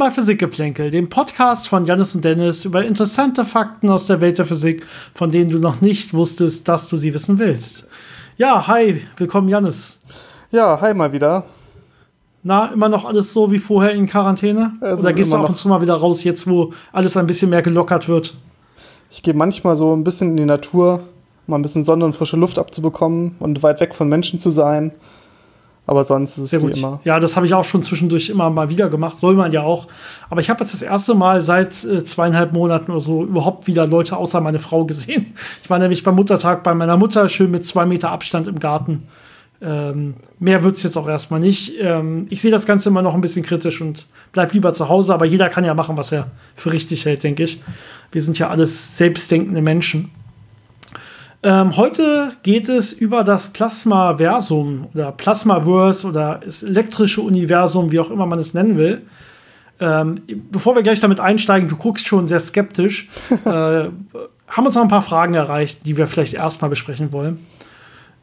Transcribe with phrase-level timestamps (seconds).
[0.00, 4.46] Bei Physikgeplänkel, dem Podcast von Janis und Dennis über interessante Fakten aus der Welt der
[4.46, 7.86] Physik, von denen du noch nicht wusstest, dass du sie wissen willst.
[8.38, 9.98] Ja, hi, willkommen Janis.
[10.50, 11.44] Ja, hi mal wieder.
[12.42, 14.72] Na, immer noch alles so wie vorher in Quarantäne?
[14.80, 17.50] Es Oder gehst du ab und zu mal wieder raus, jetzt wo alles ein bisschen
[17.50, 18.38] mehr gelockert wird?
[19.10, 21.02] Ich gehe manchmal so ein bisschen in die Natur, um
[21.48, 24.92] mal ein bisschen Sonne und frische Luft abzubekommen und weit weg von Menschen zu sein.
[25.90, 26.78] Aber sonst ist es Sehr wie gut.
[26.78, 27.00] immer.
[27.02, 29.88] Ja, das habe ich auch schon zwischendurch immer mal wieder gemacht, soll man ja auch.
[30.28, 33.88] Aber ich habe jetzt das erste Mal seit äh, zweieinhalb Monaten oder so überhaupt wieder
[33.88, 35.34] Leute außer meine Frau gesehen.
[35.64, 39.08] Ich war nämlich beim Muttertag bei meiner Mutter, schön mit zwei Meter Abstand im Garten.
[39.60, 41.74] Ähm, mehr wird es jetzt auch erstmal nicht.
[41.80, 45.12] Ähm, ich sehe das Ganze immer noch ein bisschen kritisch und bleib lieber zu Hause,
[45.12, 47.60] aber jeder kann ja machen, was er für richtig hält, denke ich.
[48.12, 50.12] Wir sind ja alles selbstdenkende Menschen.
[51.42, 58.10] Ähm, heute geht es über das Plasmaversum oder Plasmaverse oder das elektrische Universum, wie auch
[58.10, 59.02] immer man es nennen will.
[59.80, 60.16] Ähm,
[60.50, 63.08] bevor wir gleich damit einsteigen, du guckst schon sehr skeptisch,
[63.46, 67.46] äh, haben uns noch ein paar Fragen erreicht, die wir vielleicht erstmal besprechen wollen.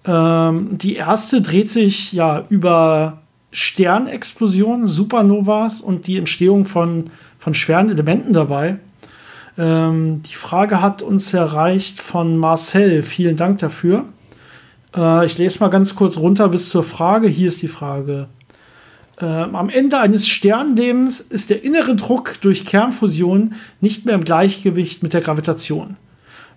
[0.06, 7.90] Ähm, die erste dreht sich ja über Sternexplosionen, Supernovas und die Entstehung von, von schweren
[7.90, 8.78] Elementen dabei.
[9.58, 13.04] Ähm, die Frage hat uns erreicht von Marcel.
[13.04, 14.06] Vielen Dank dafür.
[14.96, 17.28] Äh, ich lese mal ganz kurz runter bis zur Frage.
[17.28, 18.28] Hier ist die Frage.
[19.20, 25.02] Ähm, am Ende eines Sternlebens ist der innere Druck durch Kernfusion nicht mehr im Gleichgewicht
[25.02, 25.98] mit der Gravitation.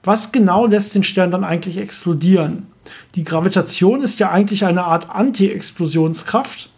[0.02, 2.66] Was genau lässt den Stern dann eigentlich explodieren?
[3.14, 6.70] Die Gravitation ist ja eigentlich eine Art Anti-Explosionskraft.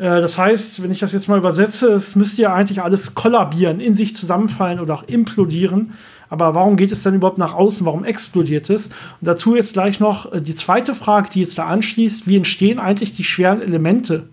[0.00, 3.80] Äh, Das heißt, wenn ich das jetzt mal übersetze, es müsste ja eigentlich alles kollabieren,
[3.80, 5.92] in sich zusammenfallen oder auch implodieren.
[6.28, 7.84] Aber warum geht es dann überhaupt nach außen?
[7.84, 8.88] Warum explodiert es?
[8.88, 12.26] Und dazu jetzt gleich noch äh, die zweite Frage, die jetzt da anschließt.
[12.26, 14.28] Wie entstehen eigentlich die schweren Elemente?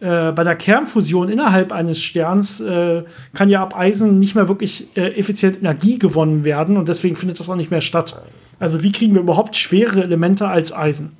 [0.00, 4.88] Äh, bei der Kernfusion innerhalb eines Sterns äh, kann ja ab Eisen nicht mehr wirklich
[4.96, 8.20] äh, effizient Energie gewonnen werden und deswegen findet das auch nicht mehr statt.
[8.58, 11.12] Also wie kriegen wir überhaupt schwere Elemente als Eisen?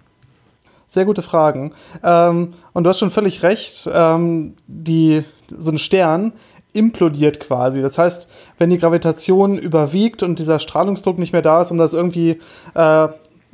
[0.95, 1.73] Sehr gute Fragen.
[2.05, 3.91] Ähm, und du hast schon völlig recht.
[3.93, 6.35] Ähm, die, so ein Stern
[6.73, 7.83] implodiert quasi.
[7.83, 8.29] Das heißt,
[8.59, 12.39] wenn die Gravitation überwiegt und dieser Strahlungsdruck nicht mehr da ist, um das irgendwie
[12.77, 13.09] äh,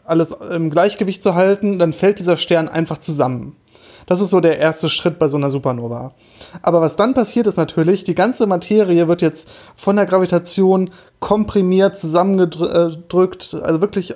[0.05, 3.57] alles im Gleichgewicht zu halten, dann fällt dieser Stern einfach zusammen.
[4.05, 6.13] Das ist so der erste Schritt bei so einer Supernova.
[6.61, 10.91] Aber was dann passiert ist natürlich, die ganze Materie wird jetzt von der Gravitation
[11.21, 14.15] komprimiert, zusammengedrückt, also wirklich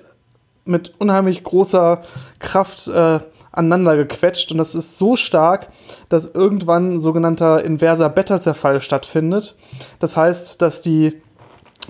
[0.64, 2.02] mit unheimlich großer
[2.38, 3.20] Kraft äh,
[3.52, 4.50] aneinander gequetscht.
[4.52, 5.68] Und das ist so stark,
[6.08, 9.56] dass irgendwann sogenannter inverser Beta-Zerfall stattfindet.
[9.98, 11.20] Das heißt, dass die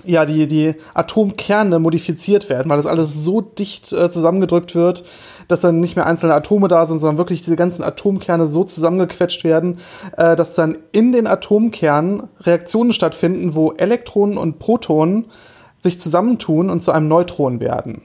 [0.03, 5.05] ja, die, die Atomkerne modifiziert werden, weil das alles so dicht äh, zusammengedrückt wird,
[5.47, 9.43] dass dann nicht mehr einzelne Atome da sind, sondern wirklich diese ganzen Atomkerne so zusammengequetscht
[9.43, 9.79] werden,
[10.17, 15.25] äh, dass dann in den Atomkernen Reaktionen stattfinden, wo Elektronen und Protonen
[15.79, 18.01] sich zusammentun und zu einem Neutron werden.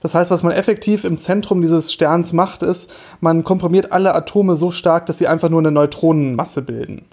[0.00, 2.90] Das heißt, was man effektiv im Zentrum dieses Sterns macht, ist,
[3.20, 7.06] man komprimiert alle Atome so stark, dass sie einfach nur eine Neutronenmasse bilden.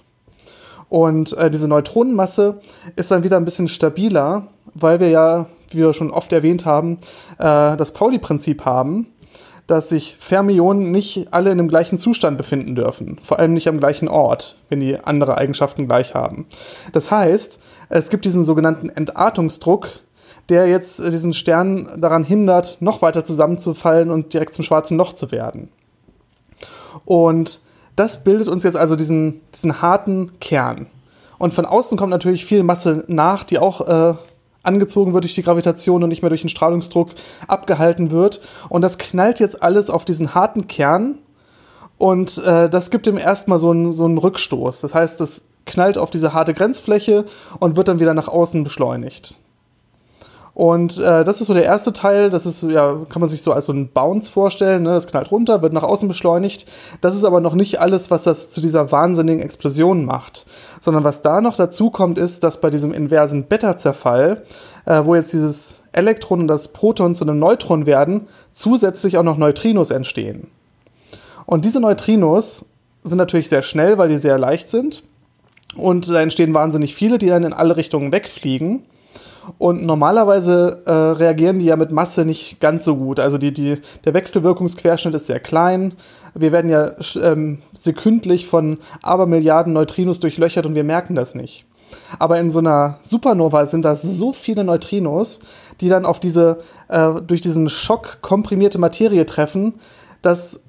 [0.90, 2.60] Und äh, diese Neutronenmasse
[2.96, 7.00] ist dann wieder ein bisschen stabiler, weil wir ja, wie wir schon oft erwähnt haben,
[7.38, 9.08] äh, das Pauli-Prinzip haben,
[9.68, 13.18] dass sich Fermionen nicht alle in dem gleichen Zustand befinden dürfen.
[13.24, 16.46] Vor allem nicht am gleichen Ort, wenn die andere Eigenschaften gleich haben.
[16.94, 17.60] Das heißt,
[17.90, 20.02] es gibt diesen sogenannten Entartungsdruck,
[20.50, 25.14] der jetzt äh, diesen Stern daran hindert, noch weiter zusammenzufallen und direkt zum schwarzen Loch
[25.14, 25.70] zu werden.
[27.06, 27.62] Und
[27.96, 30.88] das bildet uns jetzt also diesen, diesen harten Kern.
[31.38, 34.16] Und von außen kommt natürlich viel Masse nach, die auch äh,
[34.64, 37.10] angezogen wird durch die Gravitation und nicht mehr durch den Strahlungsdruck
[37.48, 38.42] abgehalten wird.
[38.70, 41.20] Und das knallt jetzt alles auf diesen harten Kern.
[41.98, 44.82] Und äh, das gibt ihm erstmal so einen, so einen Rückstoß.
[44.82, 47.26] Das heißt, das knallt auf diese harte Grenzfläche
[47.60, 49.40] und wird dann wieder nach außen beschleunigt.
[50.56, 53.52] Und äh, das ist so der erste Teil, das ist, ja, kann man sich so
[53.52, 54.92] als so ein Bounce vorstellen, ne?
[54.92, 56.66] das knallt runter, wird nach außen beschleunigt.
[57.02, 60.46] Das ist aber noch nicht alles, was das zu dieser wahnsinnigen Explosion macht.
[60.80, 64.44] Sondern was da noch dazu kommt, ist, dass bei diesem inversen Beta-Zerfall,
[64.86, 69.38] äh, wo jetzt dieses Elektron und das Proton zu einem Neutron werden, zusätzlich auch noch
[69.38, 70.48] Neutrinos entstehen.
[71.46, 72.64] Und diese Neutrinos
[73.04, 75.04] sind natürlich sehr schnell, weil die sehr leicht sind.
[75.76, 78.84] Und da entstehen wahnsinnig viele, die dann in alle Richtungen wegfliegen.
[79.58, 83.20] Und normalerweise äh, reagieren die ja mit Masse nicht ganz so gut.
[83.20, 85.94] Also die, die, der Wechselwirkungsquerschnitt ist sehr klein.
[86.34, 91.66] Wir werden ja ähm, sekündlich von Abermilliarden Neutrinos durchlöchert und wir merken das nicht.
[92.20, 95.40] Aber in so einer Supernova sind das so viele Neutrinos,
[95.82, 96.60] die dann auf diese
[96.90, 99.76] äh, durch diesen Schock komprimierte Materie treffen,
[100.22, 100.62] dass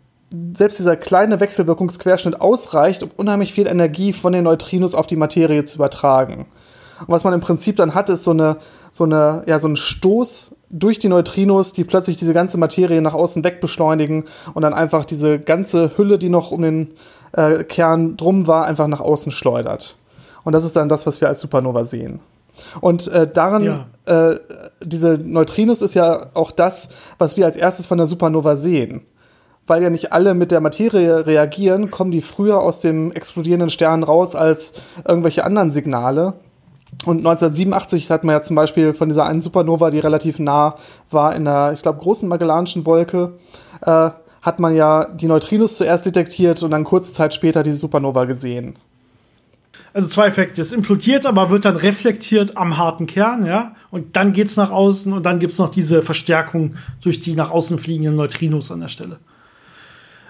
[0.55, 5.65] selbst dieser kleine Wechselwirkungsquerschnitt ausreicht, um unheimlich viel Energie von den Neutrinos auf die Materie
[5.65, 6.47] zu übertragen.
[7.01, 8.57] Und was man im Prinzip dann hat, ist so eine,
[8.91, 13.15] so eine, ja, so ein Stoß durch die Neutrinos, die plötzlich diese ganze Materie nach
[13.15, 16.95] außen wegbeschleunigen und dann einfach diese ganze Hülle, die noch um den
[17.33, 19.97] äh, Kern drum war, einfach nach außen schleudert.
[20.45, 22.21] Und das ist dann das, was wir als Supernova sehen.
[22.81, 24.31] Und äh, daran, ja.
[24.31, 24.39] äh,
[24.83, 26.89] diese Neutrinos ist ja auch das,
[27.19, 29.03] was wir als erstes von der Supernova sehen.
[29.67, 34.05] Weil ja nicht alle mit der Materie reagieren, kommen die früher aus dem explodierenden Stern
[34.05, 34.75] raus als
[35.07, 36.35] irgendwelche anderen Signale.
[37.05, 40.77] Und 1987 hat man ja zum Beispiel von dieser einen Supernova, die relativ nah
[41.11, 43.35] war in der, ich glaube, großen Magellanischen Wolke,
[43.83, 44.11] äh,
[44.43, 48.77] hat man ja die Neutrinos zuerst detektiert und dann kurze Zeit später die Supernova gesehen.
[49.93, 50.61] Also zwei Effekte.
[50.61, 53.75] Es implodiert, aber wird dann reflektiert am harten Kern, ja.
[53.91, 57.35] Und dann geht es nach außen und dann gibt es noch diese Verstärkung durch die
[57.35, 59.19] nach außen fliegenden Neutrinos an der Stelle.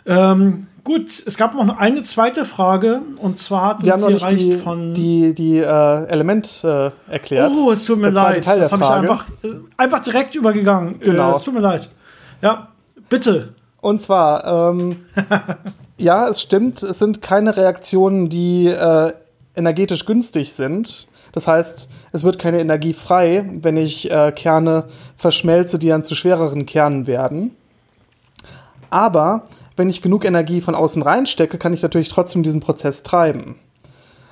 [0.06, 4.30] Ähm, gut, es gab noch eine zweite Frage und zwar hat Wir uns haben noch
[4.30, 7.52] nicht die, von die, die äh, Element äh, erklärt.
[7.54, 8.46] Oh, es tut mir leid.
[8.46, 11.00] das habe ich einfach, äh, einfach direkt übergegangen.
[11.00, 11.34] Äh, genau.
[11.34, 11.90] es tut mir leid.
[12.40, 12.68] Ja,
[13.08, 13.54] bitte.
[13.80, 15.04] Und zwar, ähm,
[15.98, 19.12] ja, es stimmt, es sind keine Reaktionen, die äh,
[19.56, 21.08] energetisch günstig sind.
[21.32, 24.84] Das heißt, es wird keine Energie frei, wenn ich äh, Kerne
[25.16, 27.56] verschmelze, die dann zu schwereren Kernen werden.
[28.88, 29.42] Aber
[29.76, 33.56] wenn ich genug Energie von außen reinstecke, kann ich natürlich trotzdem diesen Prozess treiben.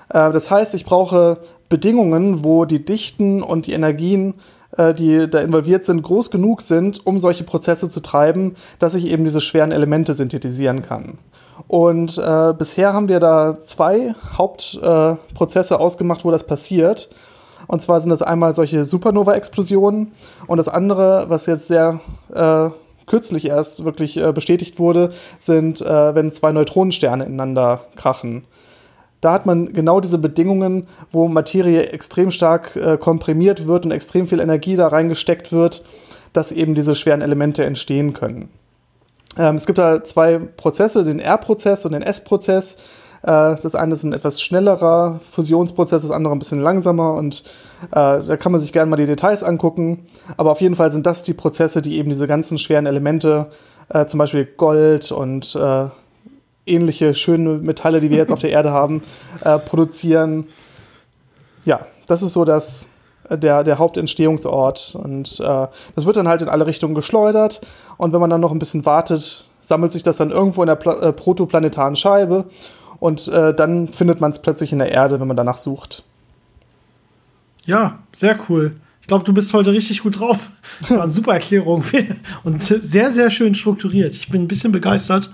[0.08, 1.38] Äh, das heißt, ich brauche
[1.69, 4.35] Bedingungen, wo die Dichten und die Energien,
[4.76, 9.06] äh, die da involviert sind, groß genug sind, um solche Prozesse zu treiben, dass ich
[9.06, 11.19] eben diese schweren Elemente synthetisieren kann.
[11.69, 17.08] Und äh, bisher haben wir da zwei Hauptprozesse äh, ausgemacht, wo das passiert.
[17.67, 20.12] Und zwar sind das einmal solche Supernova-Explosionen
[20.46, 22.00] und das andere, was jetzt sehr
[22.32, 22.69] äh,
[23.06, 28.45] kürzlich erst wirklich äh, bestätigt wurde, sind, äh, wenn zwei Neutronensterne ineinander krachen.
[29.21, 34.29] Da hat man genau diese Bedingungen, wo Materie extrem stark äh, komprimiert wird und extrem
[34.29, 35.83] viel Energie da reingesteckt wird,
[36.35, 38.51] dass eben diese schweren Elemente entstehen können.
[39.39, 42.77] Ähm, es gibt da zwei Prozesse, den R-Prozess und den S-Prozess.
[43.25, 47.43] Äh, das eine ist ein etwas schnellerer Fusionsprozess, das andere ein bisschen langsamer und
[47.91, 50.06] äh, da kann man sich gerne mal die Details angucken.
[50.37, 53.47] Aber auf jeden Fall sind das die Prozesse, die eben diese ganzen schweren Elemente,
[53.88, 55.87] äh, zum Beispiel Gold und äh,
[56.67, 59.03] ähnliche schöne Metalle, die wir jetzt auf der Erde haben,
[59.43, 60.47] äh, produzieren.
[61.65, 62.88] Ja, das ist so das,
[63.31, 64.99] der, der Hauptentstehungsort.
[65.03, 67.62] Und äh, das wird dann halt in alle Richtungen geschleudert.
[67.97, 70.77] Und wenn man dann noch ein bisschen wartet, sammelt sich das dann irgendwo in der
[70.77, 72.47] Pla äh, protoplanetaren Scheibe.
[73.05, 76.05] Und äh, dann findet man es plötzlich in der Erde, wenn man danach sucht.
[77.67, 78.77] Ja, sehr cool.
[79.03, 80.51] Ich glaube, du bist heute richtig gut drauf.
[80.81, 81.85] Das war eine super Erklärung
[82.45, 84.17] und sehr, sehr schön strukturiert.
[84.17, 85.31] Ich bin ein bisschen begeistert.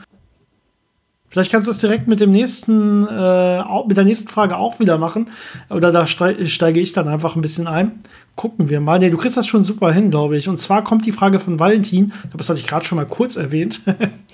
[1.30, 4.98] Vielleicht kannst du es direkt mit dem nächsten, äh, mit der nächsten Frage auch wieder
[4.98, 5.30] machen.
[5.68, 8.00] Oder da steige ich dann einfach ein bisschen ein.
[8.34, 8.98] Gucken wir mal.
[8.98, 10.48] Nee, du kriegst das schon super hin, glaube ich.
[10.48, 12.12] Und zwar kommt die Frage von Valentin.
[12.36, 13.80] Das hatte ich gerade schon mal kurz erwähnt.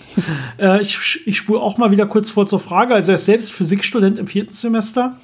[0.58, 2.94] äh, ich ich spule auch mal wieder kurz vor zur Frage.
[2.94, 5.16] Also er ist selbst Physikstudent im vierten Semester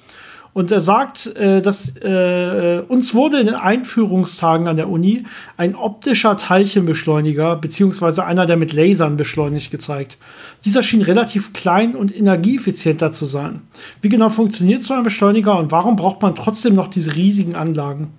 [0.54, 5.24] und er sagt, äh, dass äh, uns wurde in den Einführungstagen an der Uni
[5.56, 10.18] ein optischer Teilchenbeschleuniger beziehungsweise einer, der mit Lasern beschleunigt, gezeigt.
[10.64, 13.62] Dieser schien relativ klein und energieeffizienter zu sein.
[14.02, 18.12] Wie genau funktioniert so ein Beschleuniger und warum braucht man trotzdem noch diese riesigen Anlagen?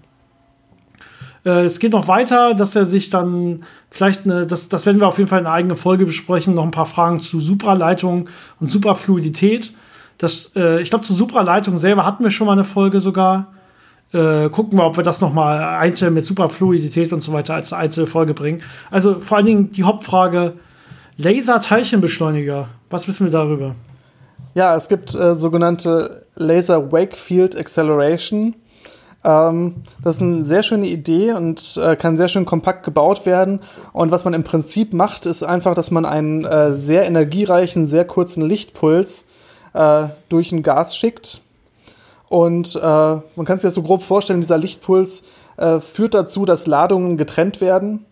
[1.46, 5.08] Äh, es geht noch weiter, dass er sich dann vielleicht eine, das, das werden wir
[5.08, 8.28] auf jeden Fall in einer eigenen Folge besprechen, noch ein paar Fragen zu Supraleitung
[8.60, 9.74] und Suprafluidität
[10.24, 13.54] das, äh, ich glaube, zur Supraleitung selber hatten wir schon mal eine Folge sogar.
[14.14, 17.74] Äh, gucken wir, ob wir das noch mal einzeln mit Superfluidität und so weiter als
[17.74, 18.62] einzelne Folge bringen.
[18.90, 20.54] Also vor allen Dingen die Hauptfrage:
[21.18, 22.70] Laser-Teilchenbeschleuniger.
[22.90, 23.76] Was wissen wir darüber?
[24.54, 28.56] Ja, es gibt äh, sogenannte Laser Wake Field Acceleration.
[29.26, 33.60] Ähm, das ist eine sehr schöne Idee und äh, kann sehr schön kompakt gebaut werden.
[33.92, 38.06] Und was man im Prinzip macht, ist einfach, dass man einen äh, sehr energiereichen, sehr
[38.06, 39.26] kurzen Lichtpuls
[39.74, 41.42] äh, durch ein Gas schickt.
[42.30, 45.24] Und äh, man kann sich das so grob vorstellen, dieser Lichtpuls
[45.58, 48.06] äh, führt dazu, dass Ladungen getrennt werden,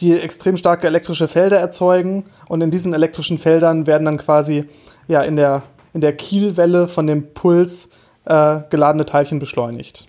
[0.00, 2.24] die extrem starke elektrische Felder erzeugen.
[2.48, 4.68] Und in diesen elektrischen Feldern werden dann quasi
[5.08, 5.62] ja, in, der,
[5.94, 7.90] in der Kielwelle von dem Puls
[8.26, 10.08] äh, geladene Teilchen beschleunigt.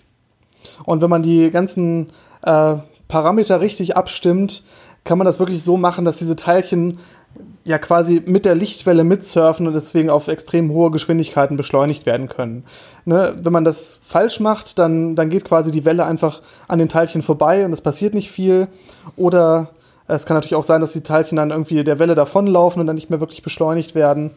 [0.84, 2.10] Und wenn man die ganzen
[2.42, 2.76] äh,
[3.06, 4.62] Parameter richtig abstimmt,
[5.04, 6.98] kann man das wirklich so machen, dass diese Teilchen
[7.68, 12.64] ja quasi mit der Lichtwelle mitsurfen und deswegen auf extrem hohe Geschwindigkeiten beschleunigt werden können.
[13.04, 13.36] Ne?
[13.42, 17.20] Wenn man das falsch macht, dann, dann geht quasi die Welle einfach an den Teilchen
[17.20, 18.68] vorbei und es passiert nicht viel.
[19.16, 19.68] Oder
[20.06, 22.96] Es kann natürlich auch sein, dass die Teilchen dann irgendwie der Welle davonlaufen und dann
[22.96, 24.30] nicht mehr wirklich beschleunigt werden.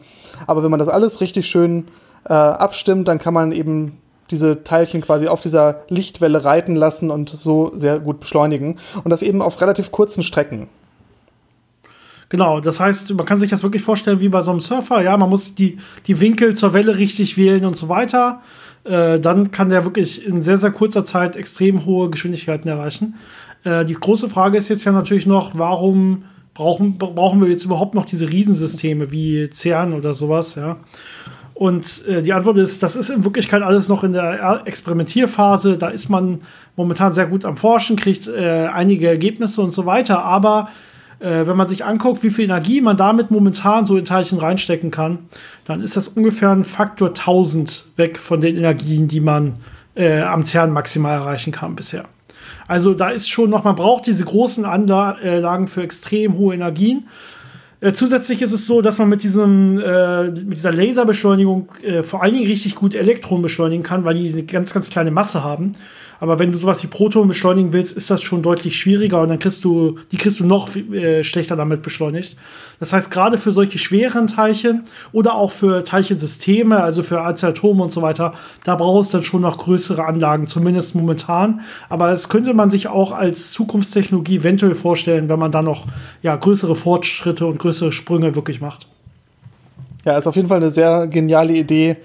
[0.46, 1.88] Aber wenn man das alles richtig schön
[2.26, 3.98] äh, abstimmt, dann kann man eben
[4.30, 8.78] diese Teilchen quasi auf dieser Lichtwelle reiten lassen und so sehr gut beschleunigen.
[9.02, 10.68] Und das eben auf relativ kurzen Strecken.
[12.32, 15.02] Genau, das heißt, man kann sich das wirklich vorstellen wie bei so einem Surfer.
[15.02, 18.40] Ja, man muss die, die Winkel zur Welle richtig wählen und so weiter.
[18.84, 23.16] Äh, dann kann der wirklich in sehr, sehr kurzer Zeit extrem hohe Geschwindigkeiten erreichen.
[23.64, 26.24] Äh, die große Frage ist jetzt ja natürlich noch, warum
[26.54, 30.78] brauchen, brauchen wir jetzt überhaupt noch diese Riesensysteme wie CERN oder sowas, ja?
[31.52, 35.76] Und äh, die Antwort ist, das ist in Wirklichkeit alles noch in der Experimentierphase.
[35.76, 36.40] Da ist man
[36.76, 40.24] momentan sehr gut am Forschen, kriegt äh, einige Ergebnisse und so weiter.
[40.24, 40.70] Aber
[41.22, 44.90] äh, wenn man sich anguckt, wie viel Energie man damit momentan so in Teilchen reinstecken
[44.90, 45.20] kann,
[45.64, 49.54] dann ist das ungefähr ein Faktor 1000 weg von den Energien, die man
[49.94, 52.04] äh, am CERN maximal erreichen kann bisher.
[52.66, 57.06] Also da ist schon noch, man braucht diese großen Anlagen für extrem hohe Energien.
[57.80, 62.22] Äh, zusätzlich ist es so, dass man mit, diesem, äh, mit dieser Laserbeschleunigung äh, vor
[62.22, 65.72] allen Dingen richtig gut Elektronen beschleunigen kann, weil die eine ganz, ganz kleine Masse haben.
[66.22, 69.40] Aber wenn du sowas wie Proton beschleunigen willst, ist das schon deutlich schwieriger und dann
[69.40, 72.36] kriegst du, die kriegst du noch äh, schlechter damit beschleunigt.
[72.78, 77.90] Das heißt, gerade für solche schweren Teilchen oder auch für Teilchensysteme, also für Atome und
[77.90, 81.62] so weiter, da brauchst du dann schon noch größere Anlagen, zumindest momentan.
[81.88, 85.88] Aber das könnte man sich auch als Zukunftstechnologie eventuell vorstellen, wenn man dann noch
[86.22, 88.86] ja, größere Fortschritte und größere Sprünge wirklich macht.
[90.04, 91.96] Ja, ist auf jeden Fall eine sehr geniale Idee,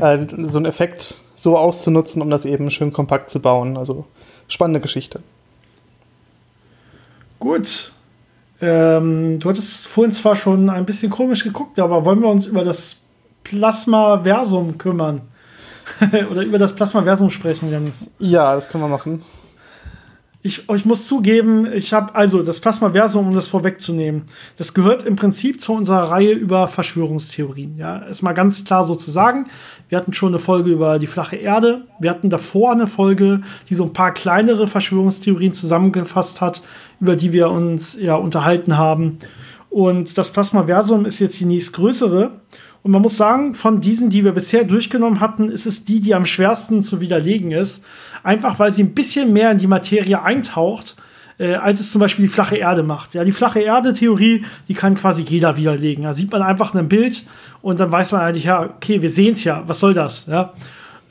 [0.00, 3.76] äh, so einen Effekt so auszunutzen, um das eben schön kompakt zu bauen.
[3.76, 4.04] Also
[4.48, 5.20] spannende Geschichte.
[7.38, 7.92] Gut.
[8.60, 12.64] Ähm, du hattest vorhin zwar schon ein bisschen komisch geguckt, aber wollen wir uns über
[12.64, 13.02] das
[13.44, 15.20] Plasmaversum kümmern?
[16.30, 18.10] Oder über das Plasmaversum sprechen, Janis?
[18.18, 19.22] Ja, das können wir machen.
[20.46, 24.22] Ich, ich muss zugeben, ich habe also das Plasmaversum, um das vorwegzunehmen,
[24.56, 27.76] das gehört im Prinzip zu unserer Reihe über Verschwörungstheorien.
[27.76, 29.48] Ja, ist mal ganz klar so zu sagen.
[29.88, 31.88] Wir hatten schon eine Folge über die flache Erde.
[31.98, 36.62] Wir hatten davor eine Folge, die so ein paar kleinere Verschwörungstheorien zusammengefasst hat,
[37.00, 39.18] über die wir uns ja unterhalten haben.
[39.68, 42.30] Und das Plasmaversum ist jetzt die nächstgrößere.
[42.86, 46.14] Und man muss sagen, von diesen, die wir bisher durchgenommen hatten, ist es die, die
[46.14, 47.84] am schwersten zu widerlegen ist.
[48.22, 50.94] Einfach weil sie ein bisschen mehr in die Materie eintaucht,
[51.38, 53.14] äh, als es zum Beispiel die flache Erde macht.
[53.14, 56.04] Ja, die flache Erde-Theorie, die kann quasi jeder widerlegen.
[56.04, 57.26] Da sieht man einfach ein Bild
[57.60, 60.26] und dann weiß man eigentlich, ja, okay, wir sehen es ja, was soll das?
[60.26, 60.52] Ja?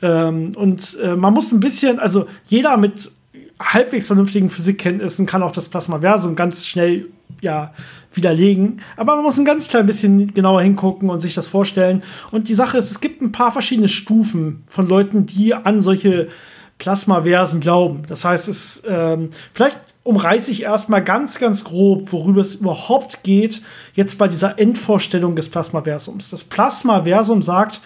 [0.00, 3.10] Ähm, und äh, man muss ein bisschen, also jeder mit
[3.60, 7.08] halbwegs vernünftigen Physikkenntnissen kann auch das Plasmaversum ganz schnell
[7.42, 7.74] ja,
[8.16, 8.80] widerlegen.
[8.96, 12.02] Aber man muss ein ganz klein bisschen genauer hingucken und sich das vorstellen.
[12.30, 16.28] Und die Sache ist, es gibt ein paar verschiedene Stufen von Leuten, die an solche
[16.78, 18.02] Plasmaversen glauben.
[18.08, 23.62] Das heißt, es ähm, vielleicht umreiße ich erstmal ganz, ganz grob, worüber es überhaupt geht,
[23.94, 26.30] jetzt bei dieser Endvorstellung des Plasmaversums.
[26.30, 27.80] Das Plasmaversum sagt,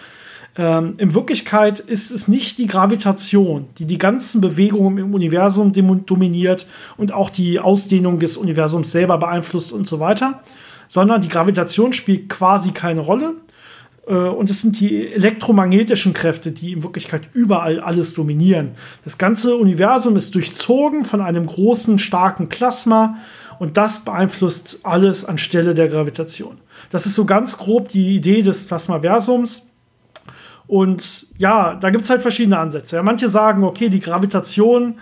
[0.57, 6.67] ähm, in Wirklichkeit ist es nicht die Gravitation, die die ganzen Bewegungen im Universum dominiert
[6.97, 10.41] und auch die Ausdehnung des Universums selber beeinflusst und so weiter,
[10.89, 13.35] sondern die Gravitation spielt quasi keine Rolle.
[14.07, 18.71] Äh, und es sind die elektromagnetischen Kräfte, die in Wirklichkeit überall alles dominieren.
[19.05, 23.17] Das ganze Universum ist durchzogen von einem großen, starken Plasma
[23.57, 26.57] und das beeinflusst alles anstelle der Gravitation.
[26.89, 29.70] Das ist so ganz grob die Idee des Plasmaversums.
[30.71, 32.95] Und ja, da gibt es halt verschiedene Ansätze.
[32.95, 34.99] Ja, manche sagen, okay, die Gravitation,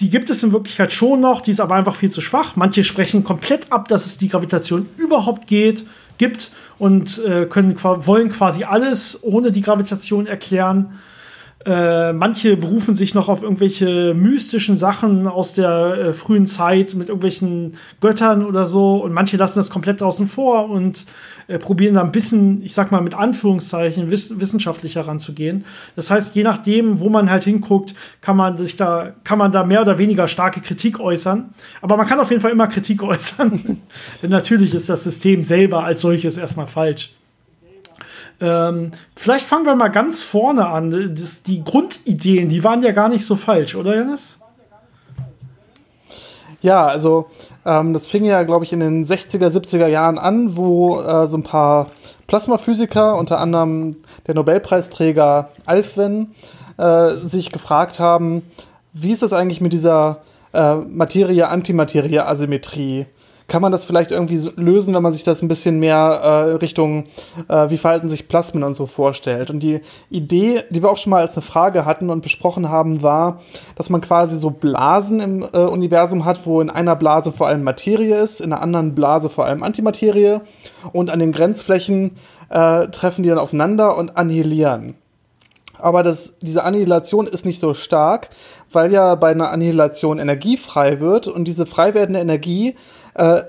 [0.00, 2.56] die gibt es in Wirklichkeit schon noch, die ist aber einfach viel zu schwach.
[2.56, 5.86] Manche sprechen komplett ab, dass es die Gravitation überhaupt geht,
[6.18, 10.98] gibt und äh, können, wollen quasi alles ohne die Gravitation erklären.
[11.64, 17.08] Äh, manche berufen sich noch auf irgendwelche mystischen Sachen aus der äh, frühen Zeit mit
[17.08, 21.06] irgendwelchen Göttern oder so und manche lassen das komplett draußen vor und
[21.46, 25.64] äh, probieren da ein bisschen, ich sag mal mit Anführungszeichen, wiss wissenschaftlich heranzugehen.
[25.94, 29.62] Das heißt, je nachdem, wo man halt hinguckt, kann man sich da, kann man da
[29.64, 31.50] mehr oder weniger starke Kritik äußern.
[31.80, 33.80] Aber man kann auf jeden Fall immer Kritik äußern.
[34.22, 37.12] Denn natürlich ist das System selber als solches erstmal falsch.
[38.42, 41.14] Ähm, vielleicht fangen wir mal ganz vorne an.
[41.14, 44.40] Das, die Grundideen, die waren ja gar nicht so falsch, oder Janis?
[46.60, 47.28] Ja, also
[47.64, 51.36] ähm, das fing ja, glaube ich, in den 60er, 70er Jahren an, wo äh, so
[51.36, 51.90] ein paar
[52.26, 56.34] Plasmaphysiker, unter anderem der Nobelpreisträger Alfven,
[56.78, 58.42] äh, sich gefragt haben,
[58.92, 60.22] wie ist das eigentlich mit dieser
[60.52, 63.06] äh, Materie-Antimaterie-Asymmetrie?
[63.48, 67.04] Kann man das vielleicht irgendwie lösen, wenn man sich das ein bisschen mehr äh, Richtung,
[67.48, 69.50] äh, wie verhalten sich Plasmen und so vorstellt.
[69.50, 69.80] Und die
[70.10, 73.40] Idee, die wir auch schon mal als eine Frage hatten und besprochen haben, war,
[73.76, 77.62] dass man quasi so Blasen im äh, Universum hat, wo in einer Blase vor allem
[77.62, 80.40] Materie ist, in einer anderen Blase vor allem Antimaterie
[80.92, 82.16] und an den Grenzflächen
[82.48, 84.94] äh, treffen die dann aufeinander und annihilieren.
[85.78, 88.30] Aber das, diese Annihilation ist nicht so stark,
[88.70, 92.76] weil ja bei einer Annihilation Energie frei wird und diese frei werdende Energie
[93.14, 93.42] äh,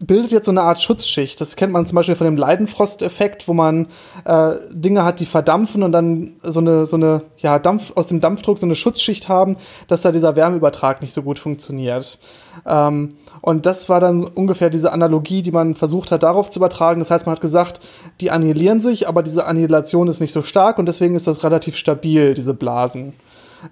[0.00, 1.40] bildet jetzt so eine Art Schutzschicht.
[1.40, 3.88] Das kennt man zum Beispiel von dem Leidenfrost-Effekt, wo man
[4.24, 8.20] äh, Dinge hat, die verdampfen und dann so eine, so eine, ja, Dampf, aus dem
[8.20, 9.56] Dampfdruck so eine Schutzschicht haben,
[9.88, 12.18] dass da dieser Wärmeübertrag nicht so gut funktioniert.
[12.64, 17.00] Ähm, und das war dann ungefähr diese Analogie, die man versucht hat, darauf zu übertragen.
[17.00, 17.80] Das heißt, man hat gesagt,
[18.20, 21.76] die annihilieren sich, aber diese Annihilation ist nicht so stark und deswegen ist das relativ
[21.76, 23.14] stabil, diese Blasen.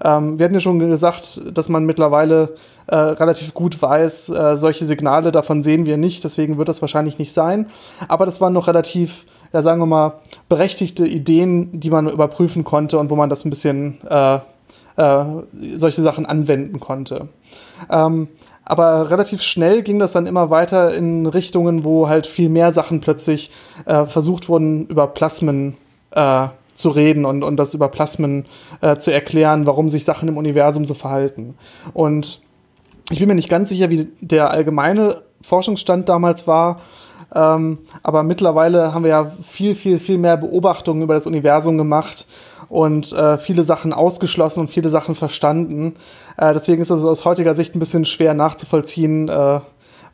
[0.03, 2.55] Ähm, wir hatten ja schon gesagt, dass man mittlerweile
[2.87, 7.19] äh, relativ gut weiß, äh, solche Signale davon sehen wir nicht, deswegen wird das wahrscheinlich
[7.19, 7.67] nicht sein.
[8.09, 10.15] Aber das waren noch relativ, ja, sagen wir mal,
[10.49, 14.39] berechtigte Ideen, die man überprüfen konnte und wo man das ein bisschen äh,
[14.97, 15.25] äh
[15.77, 17.29] solche Sachen anwenden konnte.
[17.91, 18.29] Ähm,
[18.65, 23.01] aber relativ schnell ging das dann immer weiter in Richtungen, wo halt viel mehr Sachen
[23.01, 23.51] plötzlich
[23.85, 25.77] äh, versucht wurden, über Plasmen
[26.11, 28.45] äh, zu reden und, und das über Plasmen
[28.81, 31.55] äh, zu erklären, warum sich Sachen im Universum so verhalten.
[31.95, 32.41] Und
[33.11, 36.81] ich bin mir nicht ganz sicher, wie der allgemeine Forschungsstand damals war.
[37.35, 42.27] Ähm, aber mittlerweile haben wir ja viel, viel, viel mehr Beobachtungen über das Universum gemacht
[42.69, 45.95] und äh, viele Sachen ausgeschlossen und viele Sachen verstanden.
[46.37, 49.61] Äh, deswegen ist es aus heutiger Sicht ein bisschen schwer nachzuvollziehen, äh,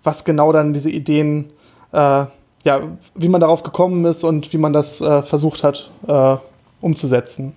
[0.02, 1.52] was genau dann diese Ideen,
[1.92, 2.26] äh,
[2.64, 2.80] ja,
[3.14, 6.36] wie man darauf gekommen ist und wie man das äh, versucht hat äh,
[6.82, 7.54] umzusetzen.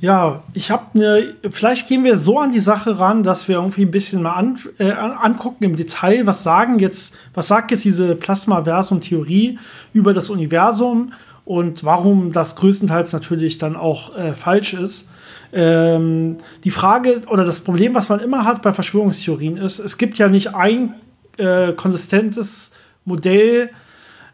[0.00, 3.82] Ja, ich habe eine, vielleicht gehen wir so an die Sache ran, dass wir irgendwie
[3.82, 8.14] ein bisschen mal an, äh, angucken im Detail, was sagen jetzt, was sagt jetzt diese
[8.14, 9.58] Plasma-Versum-Theorie
[9.92, 11.12] über das Universum
[11.44, 15.08] und warum das größtenteils natürlich dann auch äh, falsch ist.
[15.52, 20.18] Ähm, die Frage oder das Problem, was man immer hat bei Verschwörungstheorien ist, es gibt
[20.18, 20.94] ja nicht ein
[21.38, 22.70] äh, konsistentes
[23.04, 23.70] Modell,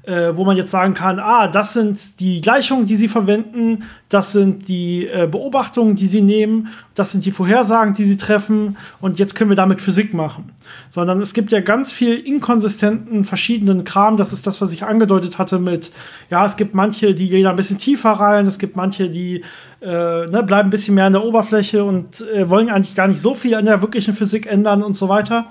[0.06, 4.32] äh, wo man jetzt sagen kann, ah, das sind die Gleichungen, die sie verwenden, das
[4.32, 9.18] sind die äh, Beobachtungen, die sie nehmen, das sind die Vorhersagen, die sie treffen und
[9.18, 10.52] jetzt können wir damit Physik machen.
[10.90, 14.16] Sondern es gibt ja ganz viel inkonsistenten, verschiedenen Kram.
[14.16, 15.92] Das ist das, was ich angedeutet hatte mit,
[16.30, 19.42] ja, es gibt manche, die gehen da ein bisschen tiefer rein, es gibt manche, die
[19.80, 23.20] äh, ne, bleiben ein bisschen mehr an der Oberfläche und äh, wollen eigentlich gar nicht
[23.20, 25.46] so viel an der wirklichen Physik ändern und so weiter.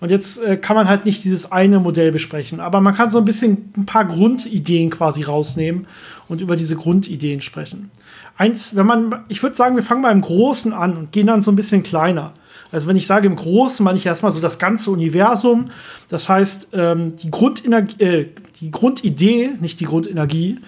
[0.00, 3.18] Und jetzt äh, kann man halt nicht dieses eine Modell besprechen, aber man kann so
[3.18, 5.86] ein bisschen ein paar Grundideen quasi rausnehmen
[6.28, 7.90] und über diese Grundideen sprechen.
[8.36, 11.40] Eins, wenn man, ich würde sagen, wir fangen mal im Großen an und gehen dann
[11.40, 12.32] so ein bisschen kleiner.
[12.70, 15.70] Also wenn ich sage im Großen, meine ich erstmal so das ganze Universum.
[16.08, 18.26] Das heißt, ähm, die, Grundenergie, äh,
[18.60, 20.58] die Grundidee, nicht die Grundenergie,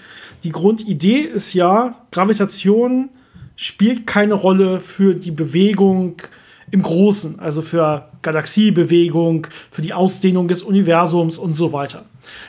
[0.45, 3.11] die Grundidee ist ja, Gravitation
[3.57, 6.23] spielt keine Rolle für die Bewegung
[6.71, 12.05] im Großen, also für Galaxiebewegung, für die Ausdehnung des Universums und so weiter.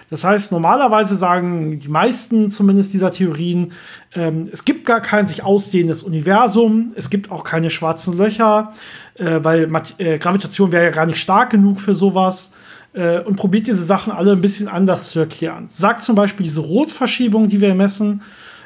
[0.10, 3.72] Das heißt, normalerweise sagen die meisten zumindest dieser Theorien,
[4.14, 8.74] ähm, es gibt gar kein sich ausdehnendes Universum, es gibt auch keine schwarzen Löcher,
[9.16, 12.52] äh, weil äh, Gravitation wäre ja gar nicht stark genug für sowas
[12.94, 15.68] äh, und probiert diese Sachen alle ein bisschen anders zu erklären.
[15.70, 18.22] Sagt zum Beispiel diese Rotverschiebung, die wir messen,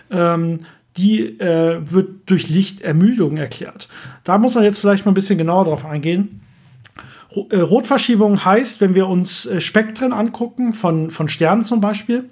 [0.10, 0.60] ähm,
[0.98, 3.88] die äh, wird durch Lichtermüdung erklärt.
[4.24, 6.42] Da muss man jetzt vielleicht mal ein bisschen genauer drauf eingehen.
[7.50, 12.26] Äh, Rotverschiebung heißt, wenn wir uns äh, Spektren angucken, von, von Sternen zum Beispiel,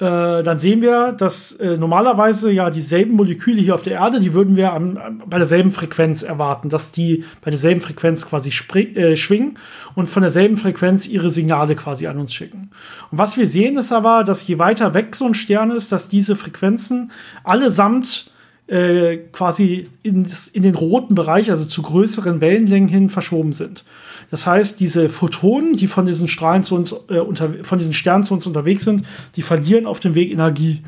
[0.00, 4.32] äh, dann sehen wir, dass äh, normalerweise ja dieselben Moleküle hier auf der Erde, die
[4.32, 9.58] würden wir am, bei derselben Frequenz erwarten, dass die bei derselben Frequenz quasi äh, schwingen
[9.94, 12.70] und von derselben Frequenz ihre Signale quasi an uns schicken.
[13.10, 16.08] Und was wir sehen ist aber, dass je weiter weg so ein Stern ist, dass
[16.08, 17.10] diese Frequenzen
[17.44, 18.30] allesamt
[18.68, 23.84] äh, quasi in, in den roten Bereich, also zu größeren Wellenlängen hin verschoben sind.
[24.30, 28.22] Das heißt, diese Photonen, die von diesen Strahlen zu uns, äh, unter, von diesen Sternen
[28.22, 29.04] zu uns unterwegs sind,
[29.36, 30.82] die verlieren auf dem Weg Energie.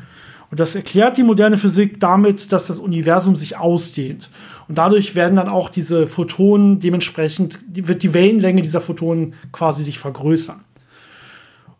[0.49, 4.29] Und das erklärt die moderne Physik damit, dass das Universum sich ausdehnt.
[4.67, 9.83] Und dadurch werden dann auch diese Photonen dementsprechend, die, wird die Wellenlänge dieser Photonen quasi
[9.83, 10.63] sich vergrößern.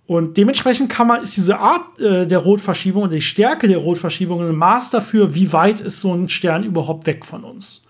[0.06, 4.42] Und dementsprechend kann man, ist diese Art äh, der Rotverschiebung und die Stärke der Rotverschiebung
[4.42, 7.83] ein Maß dafür, wie weit ist so ein Stern überhaupt weg von uns.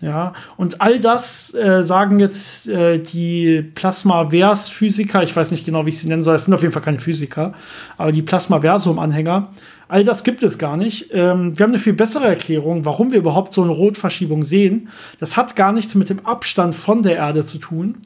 [0.00, 5.90] Ja, und all das äh, sagen jetzt äh, die Plasma-Vers-Physiker, ich weiß nicht genau, wie
[5.90, 7.52] ich sie nennen soll, es sind auf jeden Fall keine Physiker,
[7.98, 9.50] aber die Plasma-Versum-Anhänger,
[9.88, 11.10] all das gibt es gar nicht.
[11.12, 14.88] Ähm, wir haben eine viel bessere Erklärung, warum wir überhaupt so eine Rotverschiebung sehen.
[15.18, 17.98] Das hat gar nichts mit dem Abstand von der Erde zu tun,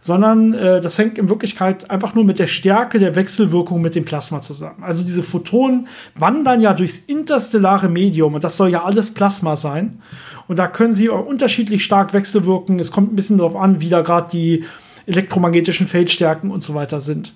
[0.00, 4.04] sondern äh, das hängt in Wirklichkeit einfach nur mit der Stärke der Wechselwirkung mit dem
[4.04, 4.82] Plasma zusammen.
[4.82, 10.00] Also diese Photonen wandern ja durchs interstellare Medium und das soll ja alles Plasma sein.
[10.48, 12.78] Und da können sie unterschiedlich stark wechselwirken.
[12.80, 14.64] Es kommt ein bisschen darauf an, wie da gerade die
[15.06, 17.34] elektromagnetischen Feldstärken und so weiter sind.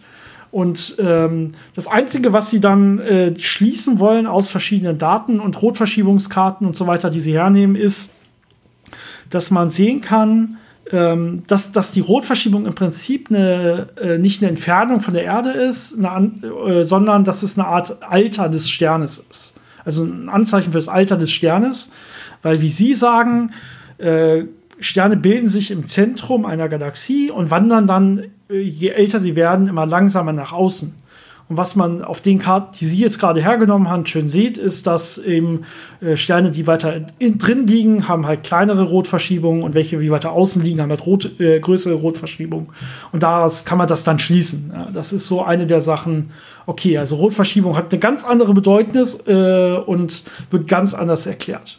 [0.50, 6.66] Und ähm, das Einzige, was sie dann äh, schließen wollen aus verschiedenen Daten und Rotverschiebungskarten
[6.66, 8.12] und so weiter, die sie hernehmen, ist,
[9.30, 10.58] dass man sehen kann,
[10.92, 15.50] ähm, dass, dass die Rotverschiebung im Prinzip eine, äh, nicht eine Entfernung von der Erde
[15.50, 16.32] ist, eine,
[16.66, 19.54] äh, sondern dass es eine Art Alter des Sternes ist.
[19.84, 21.90] Also ein Anzeichen für das Alter des Sternes,
[22.42, 23.52] weil, wie Sie sagen,
[23.98, 24.44] äh,
[24.80, 29.68] Sterne bilden sich im Zentrum einer Galaxie und wandern dann, äh, je älter sie werden,
[29.68, 30.94] immer langsamer nach außen.
[31.48, 34.86] Und was man auf den Karten, die Sie jetzt gerade hergenommen haben, schön sieht, ist,
[34.86, 35.64] dass eben
[36.00, 40.32] äh, Sterne, die weiter in, drin liegen, haben halt kleinere Rotverschiebungen und welche, die weiter
[40.32, 42.68] außen liegen, haben halt rot, äh, größere Rotverschiebungen.
[43.12, 44.72] Und daraus kann man das dann schließen.
[44.72, 46.30] Ja, das ist so eine der Sachen.
[46.64, 51.78] Okay, also Rotverschiebung hat eine ganz andere Bedeutnis äh, und wird ganz anders erklärt.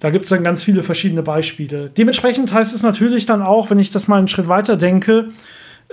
[0.00, 1.90] Da gibt es dann ganz viele verschiedene Beispiele.
[1.90, 5.28] Dementsprechend heißt es natürlich dann auch, wenn ich das mal einen Schritt weiter denke,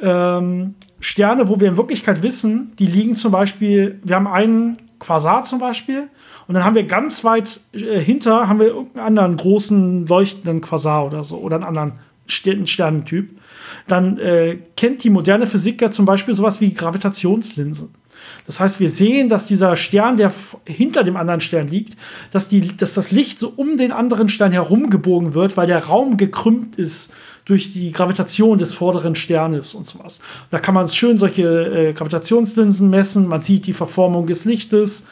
[0.01, 5.43] ähm, Sterne, wo wir in Wirklichkeit wissen, die liegen zum Beispiel, wir haben einen Quasar
[5.43, 6.07] zum Beispiel,
[6.47, 11.05] und dann haben wir ganz weit äh, hinter, haben wir irgendeinen anderen großen leuchtenden Quasar
[11.05, 11.93] oder so, oder einen anderen
[12.27, 13.37] Sternentyp.
[13.87, 17.89] Dann äh, kennt die moderne Physik ja zum Beispiel sowas wie Gravitationslinsen.
[18.45, 20.31] Das heißt, wir sehen, dass dieser Stern, der
[20.65, 21.97] hinter dem anderen Stern liegt,
[22.31, 26.17] dass, die, dass das Licht so um den anderen Stern herumgebogen wird, weil der Raum
[26.17, 27.13] gekrümmt ist
[27.51, 30.21] durch die Gravitation des vorderen Sternes und sowas.
[30.51, 35.05] Da kann man schön solche äh, Gravitationslinsen messen, man sieht die Verformung des Lichtes,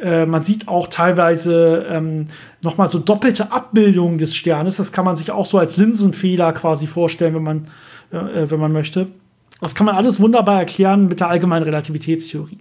[0.00, 2.26] äh, man sieht auch teilweise ähm,
[2.62, 4.78] nochmal so doppelte Abbildungen des Sternes.
[4.78, 7.68] Das kann man sich auch so als Linsenfehler quasi vorstellen, wenn man,
[8.10, 9.06] äh, wenn man möchte.
[9.60, 12.58] Das kann man alles wunderbar erklären mit der allgemeinen Relativitätstheorie.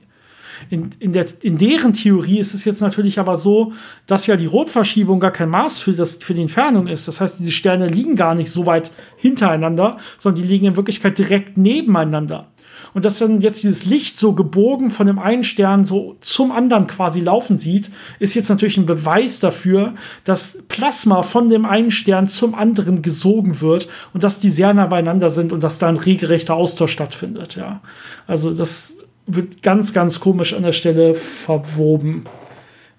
[0.70, 3.74] In, in, der, in deren Theorie ist es jetzt natürlich aber so,
[4.08, 7.08] dass ja die Rotverschiebung gar kein Maß für, das, für die Entfernung ist.
[7.08, 11.18] Das heißt, diese Sterne liegen gar nicht so weit hintereinander, sondern die liegen in Wirklichkeit
[11.18, 12.48] direkt nebeneinander.
[12.94, 16.88] Und dass dann jetzt dieses Licht so gebogen von dem einen Stern so zum anderen
[16.88, 17.90] quasi laufen sieht,
[18.20, 23.62] ist jetzt natürlich ein Beweis dafür, dass Plasma von dem einen Stern zum anderen gesogen
[23.62, 27.56] wird und dass die sehr nah beieinander sind und dass da ein regelrechter Austausch stattfindet.
[27.56, 27.82] Ja.
[28.28, 32.26] Also das wird ganz, ganz komisch an der Stelle verwoben.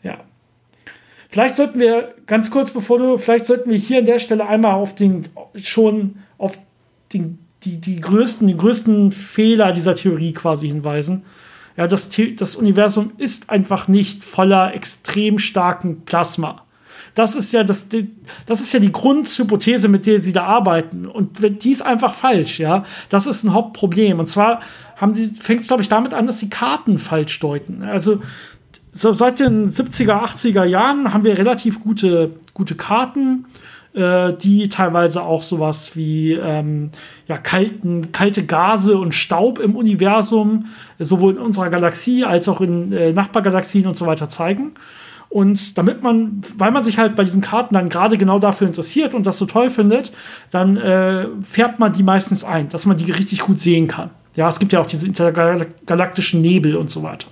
[0.03, 0.19] Ja.
[1.31, 4.75] Vielleicht sollten wir, ganz kurz bevor du, vielleicht sollten wir hier an der Stelle einmal
[4.75, 6.59] auf den, schon auf
[7.13, 11.25] den, die, die größten, die größten Fehler dieser Theorie quasi hinweisen.
[11.77, 16.65] Ja, das, das Universum ist einfach nicht voller extrem starken Plasma.
[17.15, 17.89] Das ist ja das,
[18.47, 21.07] das ist ja die Grundhypothese, mit der sie da arbeiten.
[21.07, 22.85] Und die ist einfach falsch, ja.
[23.09, 24.19] Das ist ein Hauptproblem.
[24.19, 24.61] Und zwar
[25.05, 27.83] haben sie, fängt es, glaube ich, damit an, dass sie Karten falsch deuten.
[27.83, 28.21] Also
[28.91, 33.45] so seit den 70er, 80er Jahren haben wir relativ gute, gute Karten,
[33.93, 36.91] äh, die teilweise auch sowas wie ähm,
[37.29, 40.67] ja, kalten, kalte Gase und Staub im Universum,
[40.99, 44.73] sowohl in unserer Galaxie als auch in äh, Nachbargalaxien und so weiter zeigen.
[45.29, 49.13] Und damit man, weil man sich halt bei diesen Karten dann gerade genau dafür interessiert
[49.13, 50.13] und das so toll findet,
[50.51, 54.11] dann äh, färbt man die meistens ein, dass man die richtig gut sehen kann.
[54.37, 57.29] Ja, es gibt ja auch diese intergalaktischen Nebel und so weiter.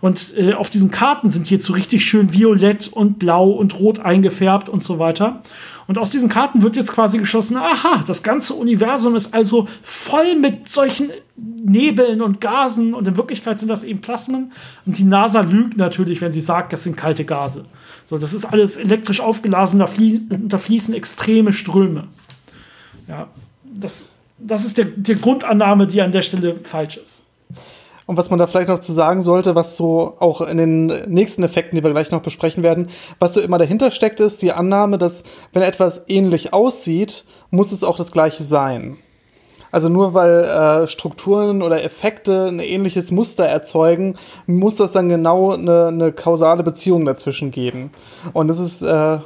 [0.00, 4.68] Und äh, auf diesen Karten sind so richtig schön violett und blau und rot eingefärbt
[4.68, 5.40] und so weiter.
[5.86, 10.36] Und aus diesen Karten wird jetzt quasi geschlossen, aha, das ganze Universum ist also voll
[10.36, 14.52] mit solchen Nebeln und Gasen und in Wirklichkeit sind das eben Plasmen.
[14.84, 17.64] Und die NASA lügt natürlich, wenn sie sagt, das sind kalte Gase.
[18.04, 22.08] So, das ist alles elektrisch aufgeladen, da, flie da fließen extreme Ströme.
[23.08, 23.28] Ja,
[23.64, 27.24] das, das ist der, die Grundannahme, die an der Stelle falsch ist.
[28.06, 31.42] Und was man da vielleicht noch zu sagen sollte, was so auch in den nächsten
[31.42, 34.98] Effekten, die wir gleich noch besprechen werden, was so immer dahinter steckt, ist die Annahme,
[34.98, 38.98] dass wenn etwas ähnlich aussieht, muss es auch das gleiche sein.
[39.74, 44.16] Also nur weil äh, Strukturen oder Effekte ein ähnliches Muster erzeugen,
[44.46, 47.90] muss das dann genau eine, eine kausale Beziehung dazwischen geben.
[48.34, 49.18] Und das ist äh,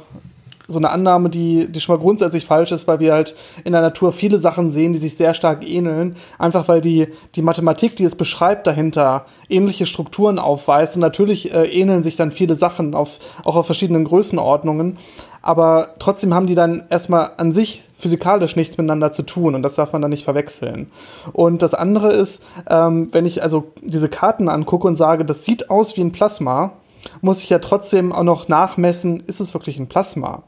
[0.69, 3.81] so eine Annahme, die, die schon mal grundsätzlich falsch ist, weil wir halt in der
[3.81, 6.15] Natur viele Sachen sehen, die sich sehr stark ähneln.
[6.37, 10.95] Einfach weil die, die Mathematik, die es beschreibt, dahinter ähnliche Strukturen aufweist.
[10.95, 14.97] Und natürlich äh, ähneln sich dann viele Sachen auf, auch auf verschiedenen Größenordnungen.
[15.41, 19.75] Aber trotzdem haben die dann erstmal an sich physikalisch nichts miteinander zu tun und das
[19.75, 20.91] darf man dann nicht verwechseln.
[21.33, 25.69] Und das andere ist, ähm, wenn ich also diese Karten angucke und sage, das sieht
[25.69, 26.73] aus wie ein Plasma,
[27.21, 30.43] muss ich ja trotzdem auch noch nachmessen, ist es wirklich ein Plasma?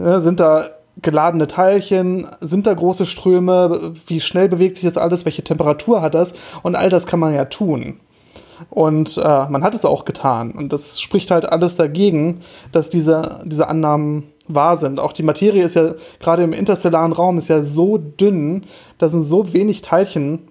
[0.00, 0.66] Ja, sind da
[1.02, 6.14] geladene Teilchen, sind da große Ströme, wie schnell bewegt sich das alles, welche Temperatur hat
[6.14, 8.00] das und all das kann man ja tun.
[8.68, 10.50] Und äh, man hat es auch getan.
[10.50, 12.40] Und das spricht halt alles dagegen,
[12.72, 15.00] dass diese, diese Annahmen wahr sind.
[15.00, 18.64] Auch die Materie ist ja, gerade im interstellaren Raum, ist ja so dünn,
[18.98, 20.48] da sind so wenig Teilchen,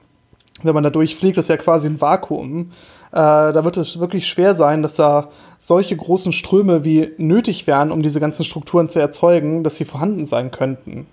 [0.64, 2.72] wenn man da durchfliegt, das ist ja quasi ein Vakuum.
[3.12, 5.30] Äh, da wird es wirklich schwer sein, dass da
[5.60, 10.26] solche großen Ströme wie nötig wären, um diese ganzen Strukturen zu erzeugen, dass sie vorhanden
[10.26, 11.06] sein könnten.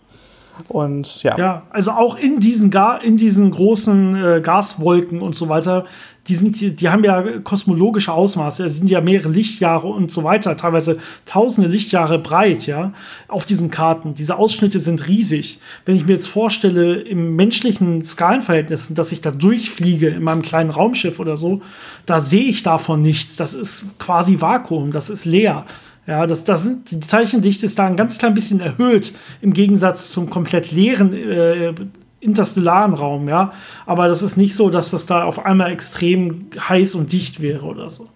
[0.69, 1.39] Und ja.
[1.39, 5.85] Ja, also auch in diesen, Ga in diesen großen äh, Gaswolken und so weiter
[6.29, 10.57] die sind, die, haben ja kosmologische Ausmaße, es sind ja mehrere Lichtjahre und so weiter,
[10.57, 12.93] teilweise tausende Lichtjahre breit, ja,
[13.29, 14.15] auf diesen Karten.
[14.15, 15.61] Diese Ausschnitte sind riesig.
[15.85, 20.71] Wenn ich mir jetzt vorstelle, im menschlichen Skalenverhältnissen, dass ich da durchfliege in meinem kleinen
[20.71, 21.63] Raumschiff oder so,
[22.07, 23.37] da sehe ich davon nichts.
[23.37, 25.65] Das ist quasi Vakuum, das ist leer.
[26.07, 30.11] Ja, das, das sind, die Teilchendichte ist da ein ganz klein bisschen erhöht im Gegensatz
[30.11, 31.75] zum komplett leeren äh,
[32.21, 33.53] interstellaren Raum, ja.
[33.87, 37.65] Aber das ist nicht so, dass das da auf einmal extrem heiß und dicht wäre
[37.65, 38.07] oder so.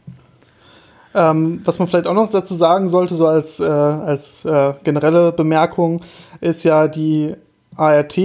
[1.15, 5.33] Ähm, was man vielleicht auch noch dazu sagen sollte, so als, äh, als äh, generelle
[5.33, 6.03] Bemerkung,
[6.41, 7.35] ist ja die
[7.75, 8.19] ART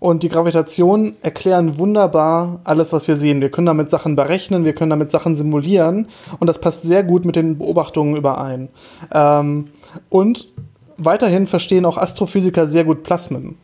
[0.00, 3.40] und die Gravitation erklären wunderbar alles, was wir sehen.
[3.40, 6.08] Wir können damit Sachen berechnen, wir können damit Sachen simulieren
[6.38, 8.68] und das passt sehr gut mit den Beobachtungen überein.
[9.12, 9.68] Ähm,
[10.08, 10.48] und
[10.96, 13.56] weiterhin verstehen auch Astrophysiker sehr gut Plasmen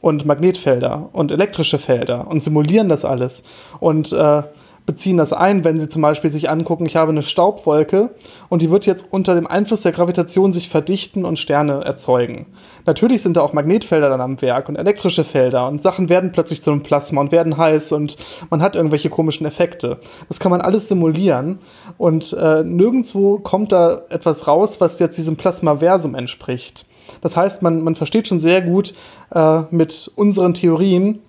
[0.00, 3.44] und Magnetfelder und elektrische Felder und simulieren das alles
[3.80, 4.42] und äh,
[4.86, 8.10] beziehen das ein, wenn sie zum Beispiel sich angucken, ich habe eine Staubwolke
[8.50, 12.46] und die wird jetzt unter dem Einfluss der Gravitation sich verdichten und Sterne erzeugen.
[12.84, 16.62] Natürlich sind da auch Magnetfelder dann am Werk und elektrische Felder und Sachen werden plötzlich
[16.62, 18.16] zu einem Plasma und werden heiß und
[18.50, 19.98] man hat irgendwelche komischen Effekte.
[20.28, 21.60] Das kann man alles simulieren
[21.96, 26.84] und äh, nirgendwo kommt da etwas raus, was jetzt diesem Plasmaversum entspricht.
[27.22, 28.94] Das heißt, man, man versteht schon sehr gut
[29.30, 31.20] äh, mit unseren Theorien,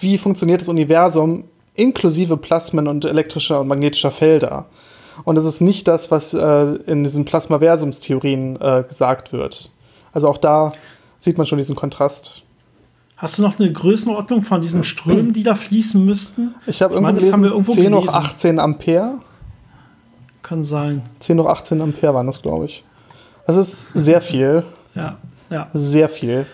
[0.00, 1.44] wie funktioniert das Universum
[1.78, 4.66] inklusive Plasmen und elektrischer und magnetischer Felder.
[5.24, 9.70] Und das ist nicht das, was äh, in diesen Plasmaversumstheorien äh, gesagt wird.
[10.12, 10.72] Also auch da
[11.18, 12.42] sieht man schon diesen Kontrast.
[13.16, 16.54] Hast du noch eine Größenordnung von diesen Strömen, die da fließen müssten?
[16.66, 19.14] Ich habe irgendwo, gelesen, irgendwo 10 hoch 18 Ampere.
[20.42, 21.02] Kann sein.
[21.18, 22.84] 10 hoch 18 Ampere waren das, glaube ich.
[23.46, 24.62] Das ist sehr viel.
[24.94, 25.18] Ja,
[25.50, 25.68] ja.
[25.72, 26.46] Sehr viel.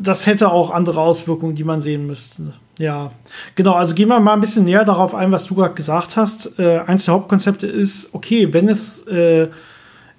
[0.00, 2.54] Das hätte auch andere Auswirkungen, die man sehen müsste.
[2.78, 3.10] Ja,
[3.56, 3.72] genau.
[3.72, 6.58] Also gehen wir mal ein bisschen näher darauf ein, was du gerade gesagt hast.
[6.58, 9.48] Äh, eins der Hauptkonzepte ist, okay, wenn es äh,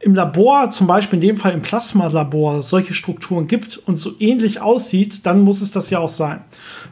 [0.01, 4.61] im Labor, zum Beispiel in dem Fall im Plasmalabor, solche Strukturen gibt und so ähnlich
[4.61, 6.41] aussieht, dann muss es das ja auch sein.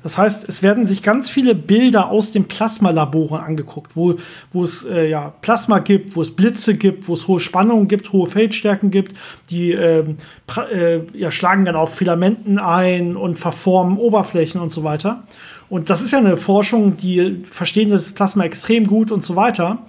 [0.03, 4.15] Das heißt, es werden sich ganz viele Bilder aus den Plasmalaboren angeguckt, wo,
[4.51, 8.11] wo es äh, ja, Plasma gibt, wo es Blitze gibt, wo es hohe Spannungen gibt,
[8.11, 9.15] hohe Feldstärken gibt,
[9.49, 10.17] die ähm,
[10.71, 15.23] äh, ja, schlagen dann auf Filamenten ein und verformen Oberflächen und so weiter.
[15.69, 19.79] Und das ist ja eine Forschung, die verstehen das Plasma extrem gut und so weiter.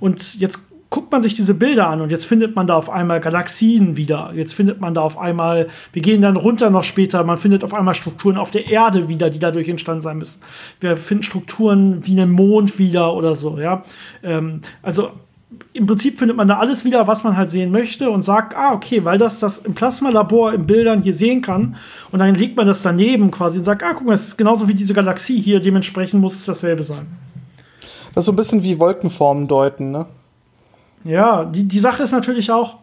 [0.00, 3.20] Und jetzt guckt man sich diese Bilder an und jetzt findet man da auf einmal
[3.20, 4.32] Galaxien wieder.
[4.34, 7.74] Jetzt findet man da auf einmal, wir gehen dann runter noch später, man findet auf
[7.74, 10.42] einmal Strukturen auf der Erde wieder, die dadurch entstanden sein müssen.
[10.80, 13.82] Wir finden Strukturen wie einen Mond wieder oder so, ja.
[14.22, 15.10] Ähm, also
[15.72, 18.72] im Prinzip findet man da alles wieder, was man halt sehen möchte und sagt, ah,
[18.72, 21.76] okay, weil das das im Plasmalabor in Bildern hier sehen kann
[22.10, 24.66] und dann legt man das daneben quasi und sagt, ah, guck mal, es ist genauso
[24.68, 27.06] wie diese Galaxie hier, dementsprechend muss es dasselbe sein.
[28.14, 30.06] Das ist so ein bisschen wie Wolkenformen deuten, ne?
[31.04, 32.78] Ja, die, die Sache ist natürlich auch,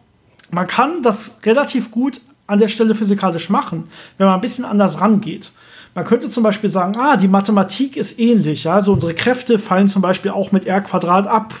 [0.50, 3.84] man kann das relativ gut an der Stelle physikalisch machen,
[4.16, 5.52] wenn man ein bisschen anders rangeht.
[5.94, 9.88] Man könnte zum Beispiel sagen, ah, die Mathematik ist ähnlich, ja, also unsere Kräfte fallen
[9.88, 11.54] zum Beispiel auch mit R Quadrat ab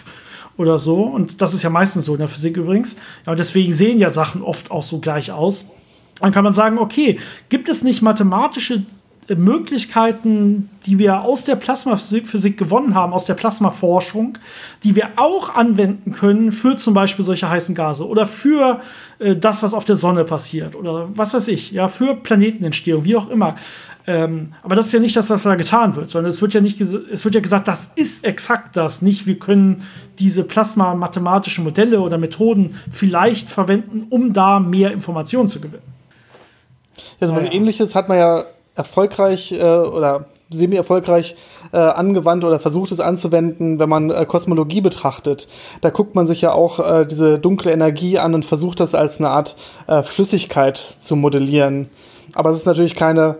[0.56, 1.02] oder so.
[1.02, 2.96] Und das ist ja meistens so in der Physik übrigens.
[3.26, 5.66] Ja, und deswegen sehen ja Sachen oft auch so gleich aus.
[6.20, 8.84] Dann kann man sagen, okay, gibt es nicht mathematische
[9.28, 14.36] Möglichkeiten, die wir aus der Plasmaphysik gewonnen haben, aus der Plasmaforschung,
[14.82, 18.80] die wir auch anwenden können für zum Beispiel solche heißen Gase oder für
[19.18, 23.16] äh, das, was auf der Sonne passiert oder was weiß ich, ja, für Planetenentstehung, wie
[23.16, 23.56] auch immer.
[24.06, 26.60] Ähm, aber das ist ja nicht das, was da getan wird, sondern es wird ja
[26.60, 29.82] nicht, es wird ja gesagt, das ist exakt das, nicht wir können
[30.18, 35.82] diese plasma-mathematischen Modelle oder Methoden vielleicht verwenden, um da mehr Informationen zu gewinnen.
[37.18, 37.52] Ja, so was ja.
[37.52, 41.36] ähnliches hat man ja erfolgreich äh, oder semi-erfolgreich
[41.72, 45.48] äh, angewandt oder versucht es anzuwenden, wenn man äh, Kosmologie betrachtet.
[45.80, 49.18] Da guckt man sich ja auch äh, diese dunkle Energie an und versucht das als
[49.18, 51.88] eine Art äh, Flüssigkeit zu modellieren.
[52.34, 53.36] Aber es ist natürlich keine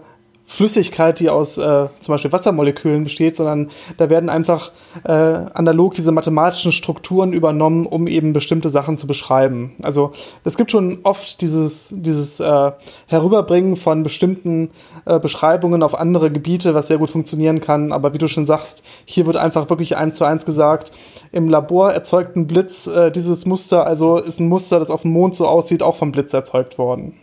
[0.47, 4.73] Flüssigkeit, die aus äh, zum Beispiel Wassermolekülen besteht, sondern da werden einfach
[5.05, 9.73] äh, analog diese mathematischen Strukturen übernommen, um eben bestimmte Sachen zu beschreiben.
[9.83, 10.13] Also
[10.45, 12.73] es gibt schon oft dieses, dieses äh,
[13.07, 14.71] Herüberbringen von bestimmten
[15.07, 17.91] äh, Beschreibungen auf andere Gebiete, was sehr gut funktionieren kann.
[17.91, 20.93] Aber wie du schon sagst, hier wird einfach wirklich eins zu eins gesagt,
[21.33, 25.13] im Labor erzeugt ein Blitz äh, dieses Muster, also ist ein Muster, das auf dem
[25.13, 27.15] Mond so aussieht, auch vom Blitz erzeugt worden.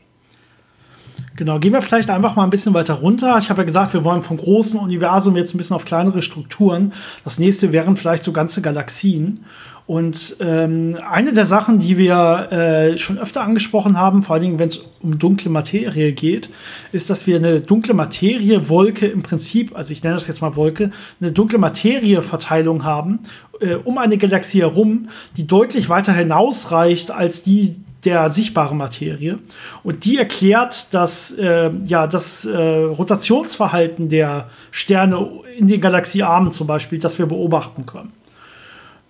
[1.35, 3.37] Genau, gehen wir vielleicht einfach mal ein bisschen weiter runter.
[3.39, 6.91] Ich habe ja gesagt, wir wollen vom großen Universum jetzt ein bisschen auf kleinere Strukturen.
[7.23, 9.45] Das nächste wären vielleicht so ganze Galaxien.
[9.87, 14.59] Und ähm, eine der Sachen, die wir äh, schon öfter angesprochen haben, vor allen Dingen,
[14.59, 16.49] wenn es um dunkle Materie geht,
[16.91, 20.91] ist, dass wir eine dunkle Materie-Wolke im Prinzip, also ich nenne das jetzt mal Wolke,
[21.19, 23.19] eine dunkle Materie-Verteilung haben
[23.61, 29.39] äh, um eine Galaxie herum, die deutlich weiter hinausreicht als die der sichtbaren Materie.
[29.83, 36.67] Und die erklärt das, äh, ja, das äh, Rotationsverhalten der Sterne in den Galaxiearmen zum
[36.67, 38.11] Beispiel, das wir beobachten können.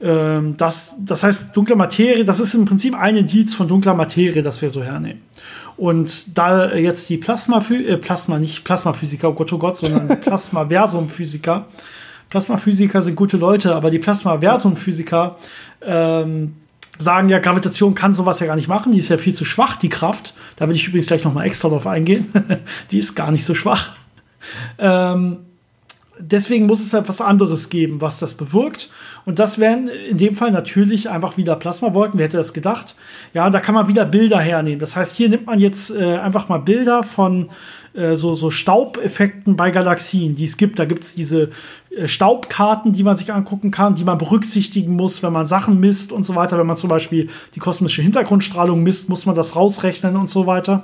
[0.01, 4.41] Ähm, das, das heißt, dunkle Materie, das ist im Prinzip ein Indiz von dunkler Materie,
[4.41, 5.21] das wir so hernehmen.
[5.77, 11.67] Und da jetzt die Plasma, äh, Plasma, nicht Plasmaphysiker, oh Gott, oh Gott, sondern Plasmaversum-Physiker,
[12.29, 15.37] Plasmaphysiker sind gute Leute, aber die Plasmaversum-Physiker
[15.81, 16.55] ähm,
[16.97, 19.75] sagen ja, Gravitation kann sowas ja gar nicht machen, die ist ja viel zu schwach,
[19.75, 20.33] die Kraft.
[20.55, 22.31] Da will ich übrigens gleich noch mal extra drauf eingehen.
[22.91, 23.95] die ist gar nicht so schwach.
[24.77, 25.37] Ähm,
[26.19, 28.89] deswegen muss es etwas anderes geben, was das bewirkt.
[29.25, 32.19] Und das wären in dem Fall natürlich einfach wieder Plasmawolken.
[32.19, 32.95] Wer hätte das gedacht?
[33.33, 34.79] Ja, da kann man wieder Bilder hernehmen.
[34.79, 37.49] Das heißt, hier nimmt man jetzt äh, einfach mal Bilder von
[37.93, 40.79] äh, so, so Staubeffekten bei Galaxien, die es gibt.
[40.79, 41.49] Da gibt es diese
[42.05, 46.23] Staubkarten, die man sich angucken kann, die man berücksichtigen muss, wenn man Sachen misst und
[46.23, 46.57] so weiter.
[46.57, 50.83] Wenn man zum Beispiel die kosmische Hintergrundstrahlung misst, muss man das rausrechnen und so weiter.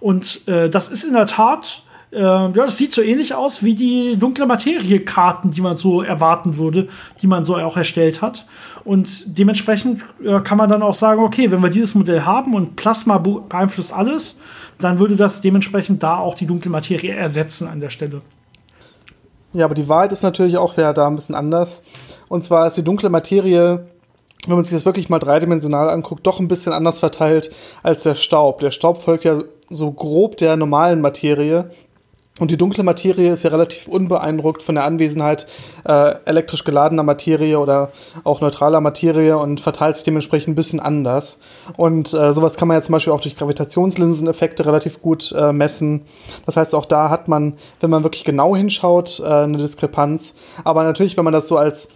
[0.00, 1.82] Und äh, das ist in der Tat
[2.14, 6.56] äh, ja, das sieht so ähnlich aus wie die dunkle Materie-Karten, die man so erwarten
[6.56, 6.88] würde,
[7.20, 8.46] die man so auch erstellt hat.
[8.84, 12.76] Und dementsprechend äh, kann man dann auch sagen, okay, wenn wir dieses Modell haben und
[12.76, 14.38] Plasma beeinflusst alles,
[14.78, 18.22] dann würde das dementsprechend da auch die dunkle Materie ersetzen an der Stelle.
[19.54, 21.82] Ja, aber die Wahrheit ist natürlich auch ja, da ein bisschen anders.
[22.28, 23.86] Und zwar ist die dunkle Materie
[24.46, 27.50] wenn man sich das wirklich mal dreidimensional anguckt, doch ein bisschen anders verteilt
[27.82, 28.60] als der Staub.
[28.60, 31.70] Der Staub folgt ja so grob der normalen Materie,
[32.40, 35.46] und die dunkle Materie ist ja relativ unbeeindruckt von der Anwesenheit
[35.84, 37.92] äh, elektrisch geladener Materie oder
[38.24, 41.38] auch neutraler Materie und verteilt sich dementsprechend ein bisschen anders.
[41.76, 46.02] Und äh, sowas kann man ja zum Beispiel auch durch Gravitationslinseneffekte relativ gut äh, messen.
[46.44, 50.34] Das heißt, auch da hat man, wenn man wirklich genau hinschaut, äh, eine Diskrepanz.
[50.64, 51.88] Aber natürlich, wenn man das so als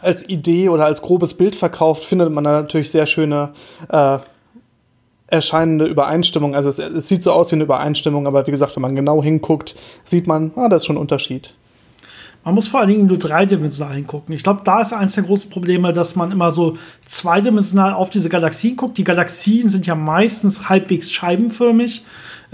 [0.00, 3.52] als Idee oder als grobes Bild verkauft, findet man da natürlich sehr schöne
[3.88, 4.18] äh,
[5.34, 6.54] erscheinende Übereinstimmung.
[6.54, 9.22] Also es, es, sieht so aus wie eine Übereinstimmung, aber wie gesagt, wenn man genau
[9.22, 11.54] hinguckt, sieht man, ah, da ist schon ein Unterschied.
[12.44, 14.34] Man muss vor allen Dingen nur dreidimensional hingucken.
[14.34, 18.28] Ich glaube, da ist eines der großen Probleme, dass man immer so zweidimensional auf diese
[18.28, 18.98] Galaxien guckt.
[18.98, 22.04] Die Galaxien sind ja meistens halbwegs scheibenförmig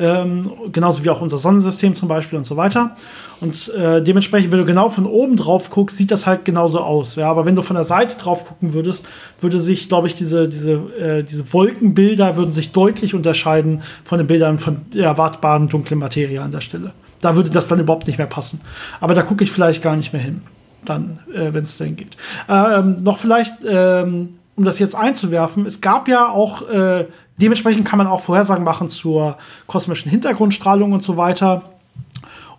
[0.01, 2.97] ähm, genauso wie auch unser Sonnensystem zum Beispiel und so weiter.
[3.41, 7.17] Und äh, dementsprechend, wenn du genau von oben drauf guckst, sieht das halt genauso aus.
[7.17, 9.07] Ja, aber wenn du von der Seite drauf gucken würdest,
[9.41, 14.27] würde sich, glaube ich, diese, diese, äh, diese Wolkenbilder würden sich deutlich unterscheiden von den
[14.27, 16.93] Bildern von der erwartbaren dunklen Materie an der Stelle.
[17.21, 18.63] Da würde das dann überhaupt nicht mehr passen.
[19.01, 20.41] Aber da gucke ich vielleicht gar nicht mehr hin,
[20.87, 22.17] dann, äh, wenn es denn geht.
[22.49, 27.07] Ähm, noch vielleicht ähm, um das jetzt einzuwerfen, es gab ja auch äh,
[27.41, 31.63] dementsprechend kann man auch Vorhersagen machen zur kosmischen Hintergrundstrahlung und so weiter.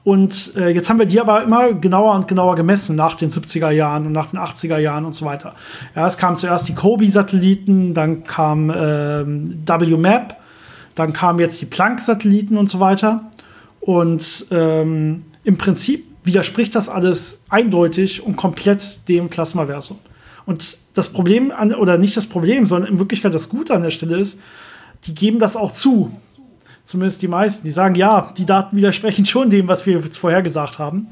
[0.03, 3.69] Und äh, jetzt haben wir die aber immer genauer und genauer gemessen nach den 70er
[3.69, 5.53] Jahren und nach den 80er Jahren und so weiter.
[5.95, 10.35] Ja, es kamen zuerst die Kobe-Satelliten, dann kam ähm, WMAP,
[10.95, 13.29] dann kamen jetzt die Planck-Satelliten und so weiter.
[13.79, 19.99] Und ähm, im Prinzip widerspricht das alles eindeutig und komplett dem Plasmaversum.
[20.51, 23.89] Und das Problem an, oder nicht das Problem, sondern in Wirklichkeit das Gute an der
[23.89, 24.41] Stelle ist,
[25.05, 26.11] die geben das auch zu.
[26.83, 27.65] Zumindest die meisten.
[27.65, 31.07] Die sagen, ja, die Daten widersprechen schon dem, was wir vorher gesagt haben.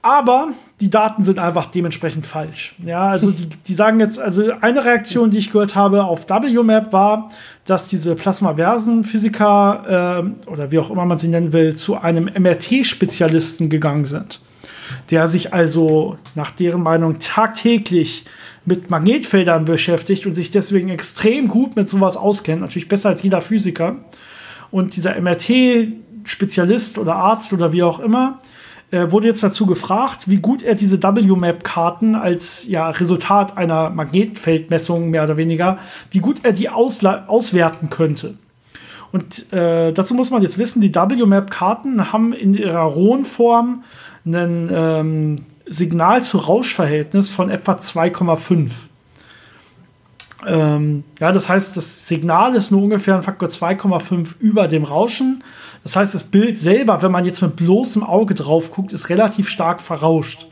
[0.00, 0.48] Aber
[0.80, 2.74] die Daten sind einfach dementsprechend falsch.
[2.82, 6.90] Ja, also die, die sagen jetzt, also eine Reaktion, die ich gehört habe auf WMAP
[6.90, 7.30] war,
[7.66, 13.68] dass diese Plasmaversen-Physiker äh, oder wie auch immer man sie nennen will, zu einem MRT-Spezialisten
[13.68, 14.40] gegangen sind.
[15.10, 18.24] Der sich also nach deren Meinung tagtäglich
[18.64, 23.40] mit Magnetfeldern beschäftigt und sich deswegen extrem gut mit sowas auskennt, natürlich besser als jeder
[23.40, 24.04] Physiker.
[24.70, 28.38] Und dieser MRT-Spezialist oder Arzt oder wie auch immer,
[28.92, 35.10] äh, wurde jetzt dazu gefragt, wie gut er diese WMAP-Karten als ja, Resultat einer Magnetfeldmessung
[35.10, 35.78] mehr oder weniger,
[36.10, 38.34] wie gut er die auswerten könnte.
[39.12, 43.82] Und äh, dazu muss man jetzt wissen, die WMAP-Karten haben in ihrer rohen Form
[44.24, 48.70] ein ähm, Signal zu Rauschverhältnis von etwa 2,5.
[50.46, 55.44] Ähm, ja, das heißt, das Signal ist nur ungefähr ein Faktor 2,5 über dem Rauschen.
[55.82, 59.48] Das heißt, das Bild selber, wenn man jetzt mit bloßem Auge drauf guckt, ist relativ
[59.48, 60.46] stark verrauscht.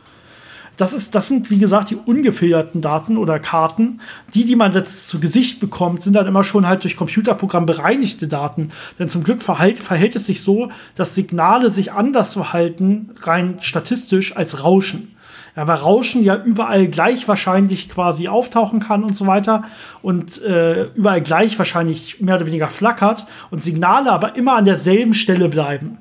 [0.77, 4.01] Das, ist, das sind, wie gesagt, die ungefilterten Daten oder Karten.
[4.35, 8.29] Die, die man jetzt zu Gesicht bekommt, sind dann immer schon halt durch Computerprogramm bereinigte
[8.29, 8.73] Daten.
[8.99, 14.37] Denn zum Glück verhält, verhält es sich so, dass Signale sich anders verhalten, rein statistisch,
[14.37, 15.15] als Rauschen.
[15.57, 19.65] Ja, weil Rauschen ja überall gleich wahrscheinlich quasi auftauchen kann und so weiter
[20.01, 25.13] und äh, überall gleich wahrscheinlich mehr oder weniger flackert und Signale aber immer an derselben
[25.13, 25.99] Stelle bleiben.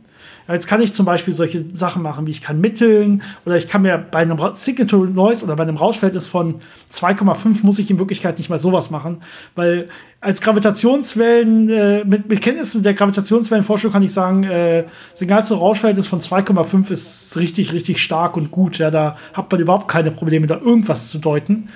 [0.52, 3.84] Jetzt kann ich zum Beispiel solche Sachen machen, wie ich kann mitteln oder ich kann
[3.84, 8.38] mir bei einem Signature Noise oder bei einem Rauschverhältnis von 2,5 muss ich in Wirklichkeit
[8.38, 9.22] nicht mal sowas machen,
[9.56, 9.90] weil
[10.22, 16.08] als Gravitationswellen, äh, mit, mit Kenntnissen der Gravitationswellenforschung kann ich sagen, äh, Signal zu Rauschverhältnis
[16.08, 18.80] von 2,5 ist richtig, richtig stark und gut.
[18.80, 21.70] Ja, da hat man überhaupt keine Probleme, da irgendwas zu deuten.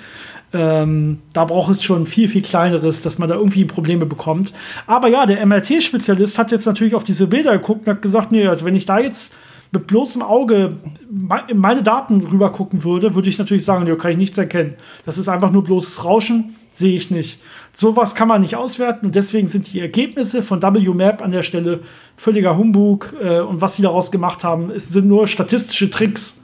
[0.54, 4.52] Ähm, da braucht es schon viel, viel kleineres, dass man da irgendwie Probleme bekommt.
[4.86, 8.46] Aber ja, der MRT-Spezialist hat jetzt natürlich auf diese Bilder geguckt und hat gesagt, nee,
[8.46, 9.34] also wenn ich da jetzt
[9.72, 10.76] mit bloßem Auge
[11.10, 14.74] meine Daten rüber gucken würde, würde ich natürlich sagen, nee, kann ich nichts erkennen.
[15.04, 17.40] Das ist einfach nur bloßes Rauschen, sehe ich nicht.
[17.72, 21.80] Sowas kann man nicht auswerten und deswegen sind die Ergebnisse von WMAP an der Stelle
[22.16, 26.40] völliger Humbug äh, und was sie daraus gemacht haben, ist, sind nur statistische Tricks,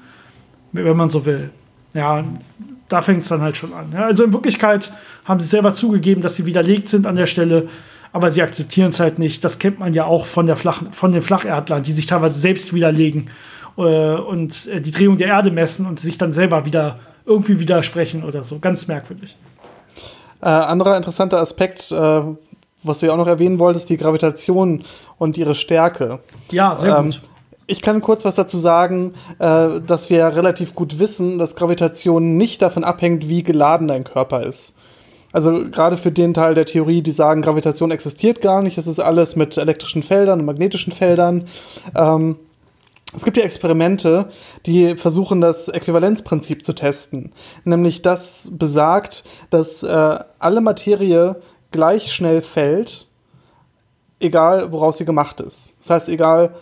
[0.72, 1.50] wenn man so will.
[1.94, 2.24] Ja,
[2.88, 3.90] da fängt es dann halt schon an.
[3.92, 4.92] Ja, also in Wirklichkeit
[5.24, 7.68] haben sie selber zugegeben, dass sie widerlegt sind an der Stelle,
[8.12, 9.44] aber sie akzeptieren es halt nicht.
[9.44, 12.74] Das kennt man ja auch von, der Flach, von den Flacherdlern, die sich teilweise selbst
[12.74, 13.30] widerlegen
[13.76, 18.24] äh, und äh, die Drehung der Erde messen und sich dann selber wieder irgendwie widersprechen
[18.24, 18.58] oder so.
[18.58, 19.36] Ganz merkwürdig.
[20.42, 22.22] Äh, anderer interessanter Aspekt, äh,
[22.82, 24.84] was du ja auch noch erwähnen wolltest, die Gravitation
[25.18, 26.20] und ihre Stärke.
[26.50, 27.20] Ja, sehr ähm, gut.
[27.70, 32.62] Ich kann kurz was dazu sagen, äh, dass wir relativ gut wissen, dass Gravitation nicht
[32.62, 34.74] davon abhängt, wie geladen dein Körper ist.
[35.32, 38.98] Also gerade für den Teil der Theorie, die sagen, Gravitation existiert gar nicht, es ist
[38.98, 41.46] alles mit elektrischen Feldern und magnetischen Feldern.
[41.94, 42.38] Ähm,
[43.14, 44.30] es gibt ja Experimente,
[44.66, 47.30] die versuchen, das Äquivalenzprinzip zu testen.
[47.62, 51.36] Nämlich das besagt, dass äh, alle Materie
[51.70, 53.06] gleich schnell fällt,
[54.18, 55.76] egal woraus sie gemacht ist.
[55.78, 56.56] Das heißt, egal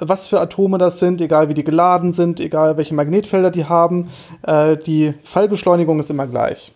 [0.00, 4.10] was für Atome das sind, egal wie die geladen sind, egal welche Magnetfelder die haben.
[4.42, 6.72] Äh, die Fallbeschleunigung ist immer gleich.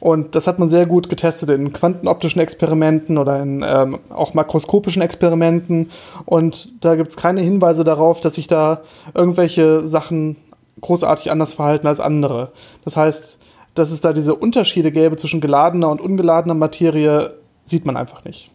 [0.00, 5.02] Und das hat man sehr gut getestet in quantenoptischen Experimenten oder in ähm, auch makroskopischen
[5.02, 5.90] Experimenten.
[6.24, 8.82] Und da gibt es keine Hinweise darauf, dass sich da
[9.14, 10.36] irgendwelche Sachen
[10.80, 12.52] großartig anders verhalten als andere.
[12.84, 13.40] Das heißt,
[13.74, 18.50] dass es da diese Unterschiede gäbe zwischen geladener und ungeladener Materie, sieht man einfach nicht.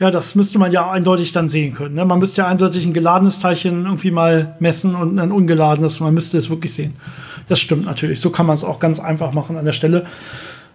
[0.00, 1.94] Ja, das müsste man ja eindeutig dann sehen können.
[1.94, 2.06] Ne?
[2.06, 6.00] Man müsste ja eindeutig ein geladenes Teilchen irgendwie mal messen und ein ungeladenes.
[6.00, 6.94] Man müsste es wirklich sehen.
[7.48, 8.18] Das stimmt natürlich.
[8.18, 10.06] So kann man es auch ganz einfach machen an der Stelle.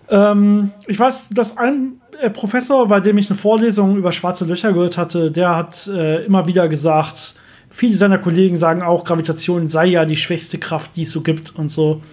[0.09, 4.73] Ähm, ich weiß, dass ein äh, Professor, bei dem ich eine Vorlesung über schwarze Löcher
[4.73, 7.33] gehört hatte, der hat äh, immer wieder gesagt,
[7.71, 11.55] viele seiner Kollegen sagen auch, Gravitation sei ja die schwächste Kraft, die es so gibt
[11.55, 12.03] und so.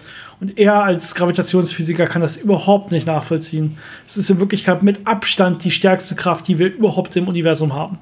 [0.43, 3.77] Und er als Gravitationsphysiker kann das überhaupt nicht nachvollziehen.
[4.05, 7.97] Es ist in Wirklichkeit mit Abstand die stärkste Kraft, die wir überhaupt im Universum haben.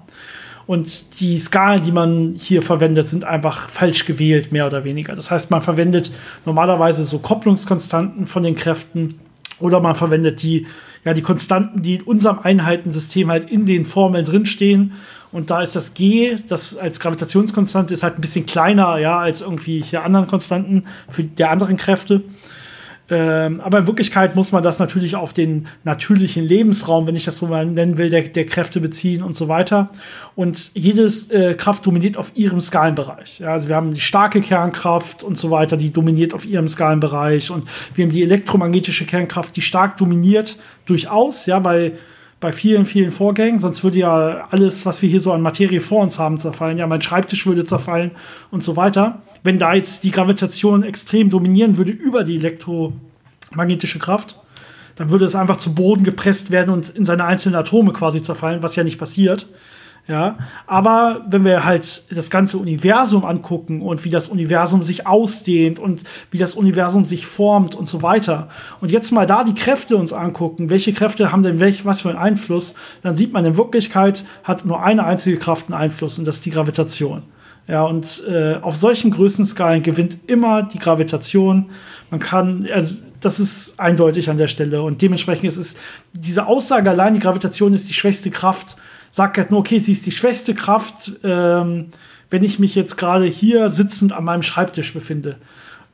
[0.65, 5.15] Und die Skalen, die man hier verwendet, sind einfach falsch gewählt, mehr oder weniger.
[5.15, 6.11] Das heißt, man verwendet
[6.43, 9.19] normalerweise so Kopplungskonstanten von den Kräften
[9.59, 10.65] oder man verwendet die,
[11.05, 14.93] ja, die Konstanten, die in unserem Einheitensystem halt in den Formeln drinstehen.
[15.31, 19.41] Und da ist das G, das als Gravitationskonstante ist halt ein bisschen kleiner, ja, als
[19.41, 22.21] irgendwie hier anderen Konstanten für der anderen Kräfte.
[23.11, 27.39] Ähm, aber in Wirklichkeit muss man das natürlich auf den natürlichen Lebensraum, wenn ich das
[27.39, 29.89] so mal nennen will, der, der Kräfte beziehen und so weiter.
[30.35, 33.39] Und jedes äh, Kraft dominiert auf ihrem Skalenbereich.
[33.39, 37.51] Ja, also wir haben die starke Kernkraft und so weiter, die dominiert auf ihrem Skalenbereich.
[37.51, 41.97] Und wir haben die elektromagnetische Kernkraft, die stark dominiert durchaus, ja, weil
[42.41, 46.01] bei vielen, vielen Vorgängen, sonst würde ja alles, was wir hier so an Materie vor
[46.01, 46.79] uns haben, zerfallen.
[46.79, 48.11] Ja, mein Schreibtisch würde zerfallen
[48.49, 49.21] und so weiter.
[49.43, 54.39] Wenn da jetzt die Gravitation extrem dominieren würde über die elektromagnetische Kraft,
[54.95, 58.63] dann würde es einfach zu Boden gepresst werden und in seine einzelnen Atome quasi zerfallen,
[58.63, 59.47] was ja nicht passiert.
[60.07, 65.79] Ja, aber wenn wir halt das ganze Universum angucken und wie das Universum sich ausdehnt
[65.79, 68.49] und wie das Universum sich formt und so weiter
[68.81, 72.09] und jetzt mal da die Kräfte uns angucken, welche Kräfte haben denn welch, was für
[72.09, 72.73] einen Einfluss,
[73.03, 76.45] dann sieht man in Wirklichkeit hat nur eine einzige Kraft einen Einfluss und das ist
[76.45, 77.21] die Gravitation.
[77.67, 81.69] Ja, und äh, auf solchen Größenskalen gewinnt immer die Gravitation.
[82.09, 84.81] Man kann, also das ist eindeutig an der Stelle.
[84.81, 85.77] Und dementsprechend ist es
[86.11, 88.75] diese Aussage allein, die Gravitation ist die schwächste Kraft,
[89.11, 91.87] sagt halt nur, okay, sie ist die schwächste Kraft, ähm,
[92.31, 95.37] wenn ich mich jetzt gerade hier sitzend an meinem Schreibtisch befinde.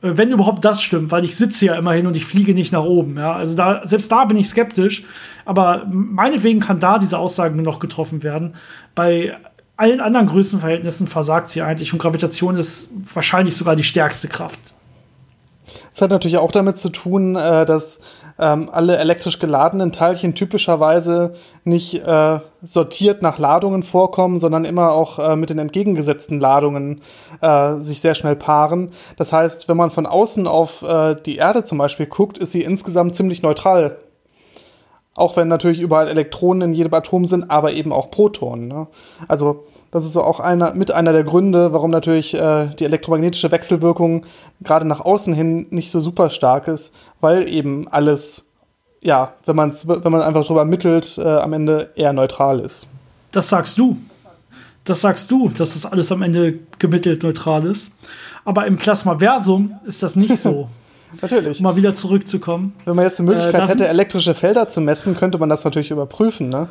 [0.02, 2.84] Äh, wenn überhaupt das stimmt, weil ich sitze ja immerhin und ich fliege nicht nach
[2.84, 3.18] oben.
[3.18, 3.34] Ja?
[3.34, 5.04] Also da, selbst da bin ich skeptisch.
[5.44, 8.54] Aber meinetwegen kann da diese Aussage nur noch getroffen werden.
[8.94, 9.36] Bei
[9.76, 14.74] allen anderen Größenverhältnissen versagt sie eigentlich und Gravitation ist wahrscheinlich sogar die stärkste Kraft.
[15.90, 18.00] Das hat natürlich auch damit zu tun, äh, dass
[18.38, 21.34] ähm, alle elektrisch geladenen Teilchen typischerweise
[21.64, 27.00] nicht äh, sortiert nach Ladungen vorkommen, sondern immer auch äh, mit den entgegengesetzten Ladungen
[27.40, 28.92] äh, sich sehr schnell paaren.
[29.16, 32.62] Das heißt, wenn man von außen auf äh, die Erde zum Beispiel guckt, ist sie
[32.62, 33.98] insgesamt ziemlich neutral.
[35.14, 38.68] Auch wenn natürlich überall Elektronen in jedem Atom sind, aber eben auch Protonen.
[38.68, 38.86] Ne?
[39.26, 43.50] Also das ist so auch einer, mit einer der Gründe, warum natürlich äh, die elektromagnetische
[43.50, 44.26] Wechselwirkung
[44.62, 48.46] gerade nach außen hin nicht so super stark ist, weil eben alles,
[49.00, 52.86] ja, wenn, man's, wenn man einfach drüber ermittelt, äh, am Ende eher neutral ist.
[53.30, 53.96] Das sagst du.
[54.84, 57.92] Das sagst du, dass das alles am Ende gemittelt neutral ist.
[58.44, 60.68] Aber im Plasmaversum ist das nicht so.
[61.22, 61.58] natürlich.
[61.58, 62.74] Um mal wieder zurückzukommen.
[62.84, 65.90] Wenn man jetzt die Möglichkeit äh, hätte, elektrische Felder zu messen, könnte man das natürlich
[65.90, 66.68] überprüfen, ne?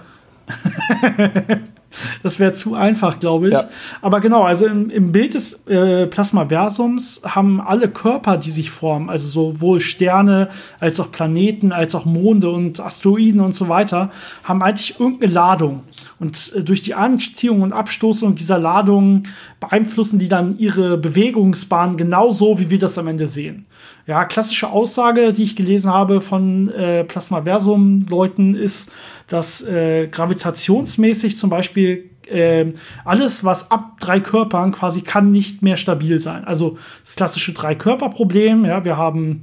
[2.24, 3.54] das wäre zu einfach, glaube ich.
[3.54, 3.70] Ja.
[4.02, 9.10] Aber genau, also im, im Bild des äh, Plasmaversums haben alle Körper, die sich formen,
[9.10, 14.12] also sowohl Sterne als auch Planeten, als auch Monde und Asteroiden und so weiter,
[14.44, 15.84] haben eigentlich irgendeine Ladung.
[16.20, 19.28] Und äh, durch die Anziehung und Abstoßung dieser Ladungen
[19.60, 23.66] beeinflussen die dann ihre Bewegungsbahn genauso, wie wir das am Ende sehen.
[24.08, 28.90] Ja, klassische Aussage, die ich gelesen habe von äh, Plasmaversum-Leuten, ist,
[29.28, 32.68] dass äh, gravitationsmäßig zum Beispiel äh,
[33.04, 36.46] alles, was ab drei Körpern quasi kann nicht mehr stabil sein.
[36.46, 39.42] Also das klassische Drei-Körper-Problem, ja, wir haben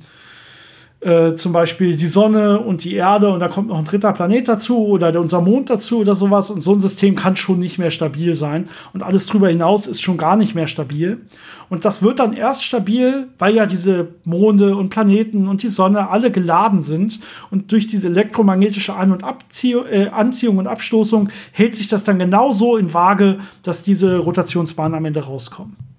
[1.05, 4.49] äh, zum Beispiel die Sonne und die Erde und da kommt noch ein dritter Planet
[4.49, 7.91] dazu oder unser Mond dazu oder sowas und so ein System kann schon nicht mehr
[7.91, 11.21] stabil sein und alles drüber hinaus ist schon gar nicht mehr stabil
[11.69, 16.09] und das wird dann erst stabil, weil ja diese Monde und Planeten und die Sonne
[16.09, 21.75] alle geladen sind und durch diese elektromagnetische An- und Abziehung, äh, Anziehung und Abstoßung hält
[21.75, 25.94] sich das dann genauso in Waage, dass diese Rotationsbahnen am Ende rauskommen.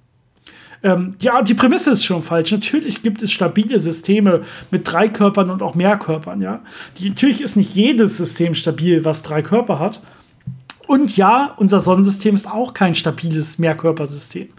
[0.85, 2.51] Ähm, ja, die Prämisse ist schon falsch.
[2.51, 6.61] Natürlich gibt es stabile Systeme mit drei Körpern und auch mehr Körpern, ja.
[6.99, 10.03] Die, natürlich ist nicht jedes System stabil, was drei Körper hat.
[10.85, 14.49] Und ja, unser Sonnensystem ist auch kein stabiles Mehrkörpersystem.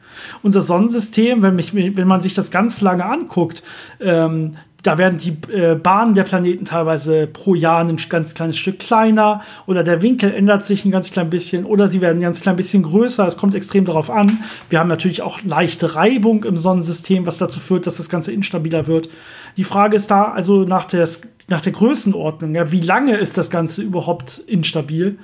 [0.43, 3.63] Unser Sonnensystem, wenn, mich, wenn man sich das ganz lange anguckt,
[4.01, 4.51] ähm,
[4.87, 9.43] da werden die äh, Bahnen der Planeten teilweise pro Jahr ein ganz kleines Stück kleiner
[9.67, 12.55] oder der Winkel ändert sich ein ganz klein bisschen oder sie werden ein ganz klein
[12.55, 13.27] bisschen größer.
[13.27, 14.39] Es kommt extrem darauf an.
[14.71, 18.87] Wir haben natürlich auch leichte Reibung im Sonnensystem, was dazu führt, dass das Ganze instabiler
[18.87, 19.09] wird.
[19.57, 21.09] Die Frage ist da also nach der,
[21.49, 22.55] nach der Größenordnung.
[22.55, 25.19] Ja, wie lange ist das Ganze überhaupt instabil?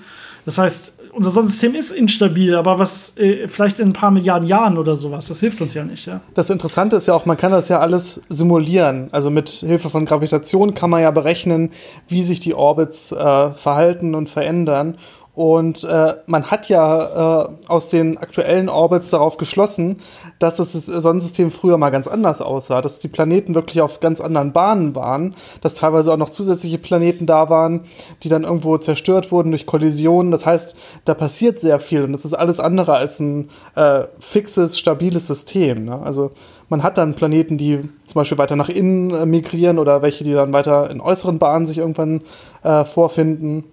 [0.44, 4.78] Das heißt, unser Sonnensystem ist instabil, aber was äh, vielleicht in ein paar Milliarden Jahren
[4.78, 6.06] oder sowas, das hilft uns ja nicht.
[6.06, 6.20] Ja?
[6.34, 9.08] Das Interessante ist ja auch, man kann das ja alles simulieren.
[9.12, 11.70] Also mit Hilfe von Gravitation kann man ja berechnen,
[12.08, 14.96] wie sich die Orbits äh, verhalten und verändern.
[15.34, 20.00] Und äh, man hat ja äh, aus den aktuellen Orbits darauf geschlossen,
[20.38, 24.52] dass das Sonnensystem früher mal ganz anders aussah, dass die Planeten wirklich auf ganz anderen
[24.52, 27.84] Bahnen waren, dass teilweise auch noch zusätzliche Planeten da waren,
[28.22, 30.32] die dann irgendwo zerstört wurden durch Kollisionen.
[30.32, 30.76] Das heißt,
[31.06, 35.86] da passiert sehr viel und das ist alles andere als ein äh, fixes, stabiles System.
[35.86, 35.98] Ne?
[35.98, 36.32] Also
[36.68, 40.32] man hat dann Planeten, die zum Beispiel weiter nach innen äh, migrieren oder welche, die
[40.34, 42.20] dann weiter in äußeren Bahnen sich irgendwann
[42.62, 43.64] äh, vorfinden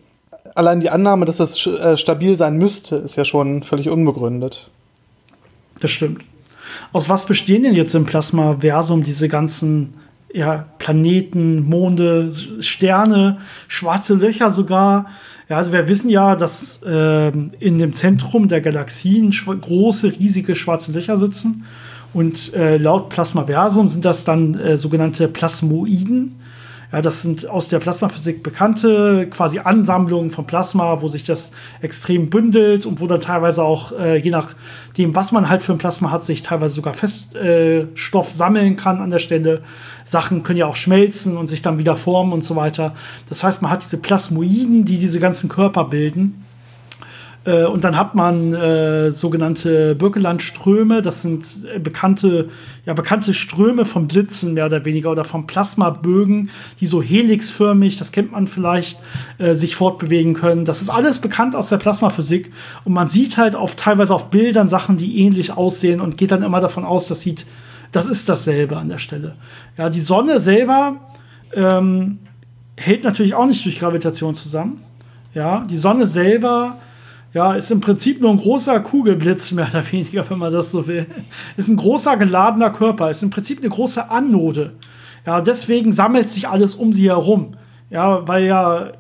[0.55, 4.69] allein die Annahme, dass das äh, stabil sein müsste, ist ja schon völlig unbegründet.
[5.79, 6.23] Das stimmt.
[6.93, 9.93] Aus was bestehen denn jetzt im Plasmaversum diese ganzen
[10.33, 15.07] ja, Planeten, Monde, Sterne, schwarze Löcher sogar?
[15.49, 17.29] Ja, also wir wissen ja, dass äh,
[17.59, 21.65] in dem Zentrum der Galaxien große, riesige schwarze Löcher sitzen.
[22.13, 26.39] Und äh, laut Plasmaversum sind das dann äh, sogenannte Plasmoiden.
[26.91, 32.31] Ja, das sind aus der Plasmaphysik bekannte quasi Ansammlungen von Plasma, wo sich das extrem
[32.31, 36.09] bündelt und wo dann teilweise auch, äh, je nachdem, was man halt für ein Plasma
[36.09, 39.61] hat, sich teilweise sogar Feststoff äh, sammeln kann an der Stelle.
[40.03, 42.95] Sachen können ja auch schmelzen und sich dann wieder formen und so weiter.
[43.27, 46.43] Das heißt, man hat diese Plasmoiden, die diese ganzen Körper bilden.
[47.45, 52.49] Äh, und dann hat man äh, sogenannte Birkelandströme, das sind äh, bekannte,
[52.85, 58.11] ja, bekannte Ströme von Blitzen mehr oder weniger oder von Plasmabögen, die so helixförmig, das
[58.11, 58.99] kennt man vielleicht,
[59.37, 60.65] äh, sich fortbewegen können.
[60.65, 62.51] Das ist alles bekannt aus der Plasmaphysik
[62.83, 66.43] und man sieht halt auf, teilweise auf Bildern Sachen, die ähnlich aussehen und geht dann
[66.43, 67.45] immer davon aus, das sieht,
[67.91, 69.35] das ist dasselbe an der Stelle.
[69.77, 70.97] Ja, die Sonne selber
[71.53, 72.19] ähm,
[72.75, 74.83] hält natürlich auch nicht durch Gravitation zusammen.
[75.33, 76.77] Ja, die Sonne selber
[77.33, 80.87] ja, ist im Prinzip nur ein großer Kugelblitz, mehr oder weniger, wenn man das so
[80.87, 81.05] will.
[81.57, 84.73] Ist ein großer geladener Körper, ist im Prinzip eine große Anode.
[85.25, 87.55] Ja, deswegen sammelt sich alles um sie herum.
[87.91, 88.91] Ja, weil ja äh,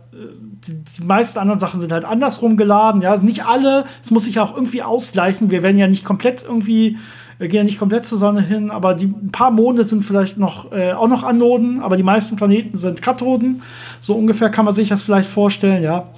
[0.67, 3.01] die, meisten anderen Sachen sind halt andersrum geladen.
[3.01, 5.49] Ja, nicht alle, es muss sich auch irgendwie ausgleichen.
[5.49, 6.97] Wir werden ja nicht komplett irgendwie,
[7.37, 10.37] wir gehen ja nicht komplett zur Sonne hin, aber die, ein paar Monde sind vielleicht
[10.37, 13.61] noch, äh, auch noch Anoden, aber die meisten Planeten sind Kathoden.
[14.01, 16.09] So ungefähr kann man sich das vielleicht vorstellen, ja.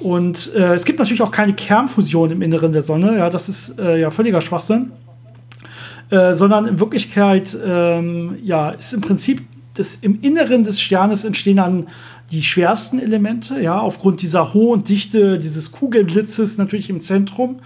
[0.00, 3.18] Und äh, es gibt natürlich auch keine Kernfusion im Inneren der Sonne.
[3.18, 4.92] Ja, das ist äh, ja völliger Schwachsinn.
[6.10, 9.42] Äh, sondern in Wirklichkeit ähm, ja, ist im Prinzip
[9.74, 11.86] das, im Inneren des Sternes entstehen dann
[12.30, 17.56] die schwersten Elemente, ja, aufgrund dieser hohen Dichte, dieses Kugelblitzes natürlich im Zentrum.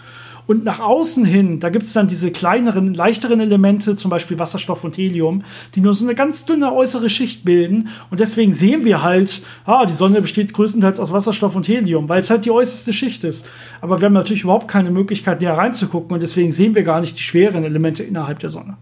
[0.46, 4.82] Und nach außen hin, da gibt es dann diese kleineren, leichteren Elemente, zum Beispiel Wasserstoff
[4.84, 5.42] und Helium,
[5.74, 7.88] die nur so eine ganz dünne äußere Schicht bilden.
[8.10, 12.20] Und deswegen sehen wir halt, ah, die Sonne besteht größtenteils aus Wasserstoff und Helium, weil
[12.20, 13.48] es halt die äußerste Schicht ist.
[13.80, 17.16] Aber wir haben natürlich überhaupt keine Möglichkeit, näher reinzugucken und deswegen sehen wir gar nicht
[17.18, 18.76] die schweren Elemente innerhalb der Sonne.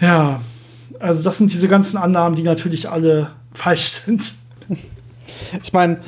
[0.00, 0.40] Ja,
[0.98, 4.34] also das sind diese ganzen Annahmen, die natürlich alle falsch sind.
[5.62, 6.00] Ich meine,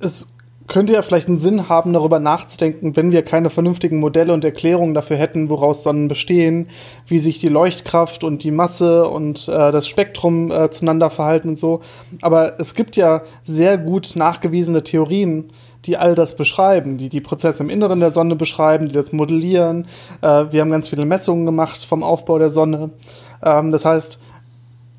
[0.00, 0.33] es
[0.66, 4.94] könnte ja vielleicht einen Sinn haben, darüber nachzudenken, wenn wir keine vernünftigen Modelle und Erklärungen
[4.94, 6.68] dafür hätten, woraus Sonnen bestehen,
[7.06, 11.58] wie sich die Leuchtkraft und die Masse und äh, das Spektrum äh, zueinander verhalten und
[11.58, 11.80] so.
[12.22, 15.52] Aber es gibt ja sehr gut nachgewiesene Theorien,
[15.84, 19.86] die all das beschreiben, die die Prozesse im Inneren der Sonne beschreiben, die das modellieren.
[20.22, 22.90] Äh, wir haben ganz viele Messungen gemacht vom Aufbau der Sonne.
[23.42, 24.18] Ähm, das heißt,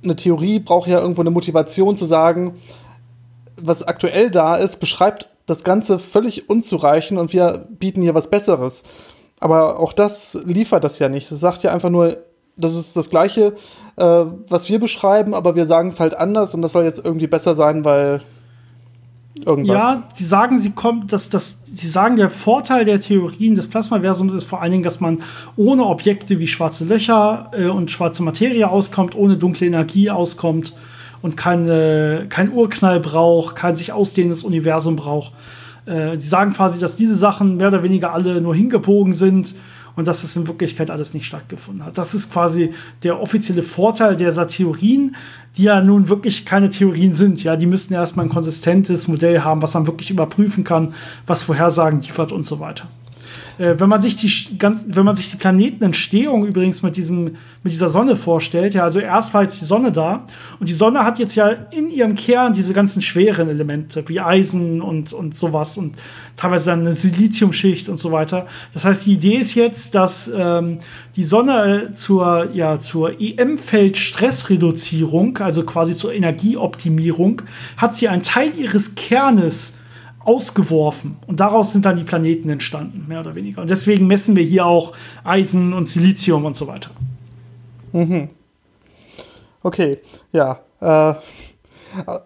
[0.04, 2.54] eine Theorie braucht ja irgendwo eine Motivation zu sagen,
[3.58, 8.84] was aktuell da ist, beschreibt das Ganze völlig unzureichend und wir bieten hier was Besseres.
[9.40, 11.32] Aber auch das liefert das ja nicht.
[11.32, 12.18] Es sagt ja einfach nur,
[12.58, 13.54] das ist das Gleiche,
[13.98, 17.28] äh, was wir beschreiben, aber wir sagen es halt anders und das soll jetzt irgendwie
[17.28, 18.22] besser sein, weil
[19.46, 19.78] irgendwas.
[19.78, 24.34] Ja, die sagen, sie kommt, dass das, sie sagen, der Vorteil der Theorien des Plasmaversums
[24.34, 25.22] ist vor allen Dingen, dass man
[25.58, 30.74] ohne Objekte wie schwarze Löcher äh, und schwarze Materie auskommt, ohne dunkle Energie auskommt
[31.26, 35.34] und keine, kein Urknall braucht, kein sich ausdehnendes Universum braucht.
[35.88, 39.56] Äh, sie sagen quasi, dass diese Sachen mehr oder weniger alle nur hingebogen sind
[39.96, 41.98] und dass es in Wirklichkeit alles nicht stattgefunden hat.
[41.98, 45.16] Das ist quasi der offizielle Vorteil dieser Theorien,
[45.58, 47.44] die ja nun wirklich keine Theorien sind.
[47.44, 50.94] Ja, die müssten erstmal ein konsistentes Modell haben, was man wirklich überprüfen kann,
[51.26, 52.88] was Vorhersagen liefert und so weiter.
[53.58, 57.74] Äh, wenn man sich die ganz, wenn man sich die Planetenentstehung übrigens mit diesem mit
[57.74, 60.26] dieser Sonne vorstellt, ja, also erst war jetzt die Sonne da
[60.60, 64.82] und die Sonne hat jetzt ja in ihrem Kern diese ganzen schweren Elemente wie Eisen
[64.82, 65.96] und und sowas und
[66.36, 68.46] teilweise dann eine Siliziumschicht und so weiter.
[68.74, 70.78] Das heißt, die Idee ist jetzt, dass ähm,
[71.16, 77.42] die Sonne äh, zur ja zur EM-Feld-Stressreduzierung, also quasi zur Energieoptimierung,
[77.78, 79.80] hat sie einen Teil ihres Kernes
[80.26, 81.18] ausgeworfen.
[81.28, 83.62] Und daraus sind dann die Planeten entstanden, mehr oder weniger.
[83.62, 86.90] Und deswegen messen wir hier auch Eisen und Silizium und so weiter.
[87.94, 88.30] Mhm.
[89.64, 90.00] Okay,
[90.34, 90.60] ja.
[90.82, 91.16] Äh,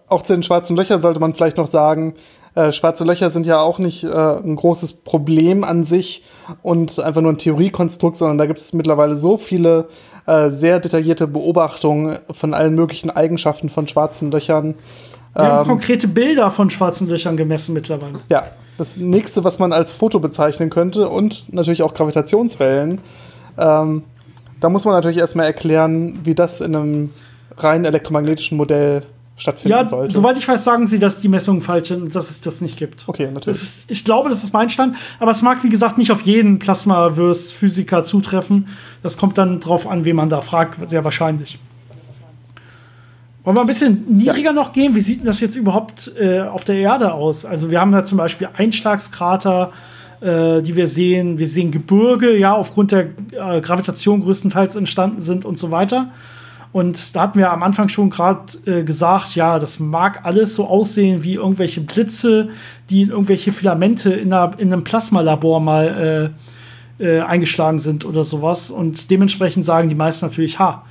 [0.07, 2.15] auch zu den schwarzen Löchern sollte man vielleicht noch sagen,
[2.55, 6.23] äh, schwarze Löcher sind ja auch nicht äh, ein großes Problem an sich
[6.63, 9.87] und einfach nur ein Theoriekonstrukt, sondern da gibt es mittlerweile so viele
[10.25, 14.75] äh, sehr detaillierte Beobachtungen von allen möglichen Eigenschaften von schwarzen Löchern,
[15.34, 18.19] wir ähm, haben konkrete Bilder von schwarzen Löchern gemessen mittlerweile.
[18.30, 18.43] Ja,
[18.77, 22.99] das nächste, was man als Foto bezeichnen könnte und natürlich auch Gravitationswellen.
[23.57, 24.03] Ähm,
[24.59, 27.09] da muss man natürlich erstmal erklären, wie das in einem
[27.57, 29.03] rein elektromagnetischen Modell
[29.36, 30.13] stattfinden ja, sollte.
[30.13, 32.77] Soweit ich weiß, sagen sie, dass die Messungen falsch sind und dass es das nicht
[32.77, 33.07] gibt.
[33.07, 33.61] Okay, natürlich.
[33.61, 36.59] Ist, ich glaube, das ist mein Stand, aber es mag, wie gesagt, nicht auf jeden
[36.59, 38.67] Plasmaverse-Physiker zutreffen.
[39.01, 41.59] Das kommt dann drauf an, wen man da fragt, sehr wahrscheinlich.
[43.43, 44.53] Wollen wir ein bisschen niedriger ja.
[44.53, 44.95] noch gehen?
[44.95, 47.45] Wie sieht denn das jetzt überhaupt äh, auf der Erde aus?
[47.45, 49.71] Also wir haben da zum Beispiel Einschlagskrater,
[50.21, 51.39] äh, die wir sehen.
[51.39, 56.11] Wir sehen Gebirge, ja, aufgrund der äh, Gravitation größtenteils entstanden sind und so weiter.
[56.71, 60.67] Und da hatten wir am Anfang schon gerade äh, gesagt, ja, das mag alles so
[60.67, 62.49] aussehen wie irgendwelche Blitze,
[62.89, 66.33] die in irgendwelche Filamente in, einer, in einem Plasmalabor mal
[66.99, 68.69] äh, äh, eingeschlagen sind oder sowas.
[68.69, 70.83] Und dementsprechend sagen die meisten natürlich, ha,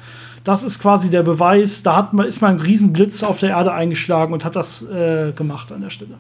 [0.45, 3.73] das ist quasi der Beweis, da hat man, ist mal ein Riesenblitz auf der Erde
[3.73, 6.15] eingeschlagen und hat das äh, gemacht an der Stelle.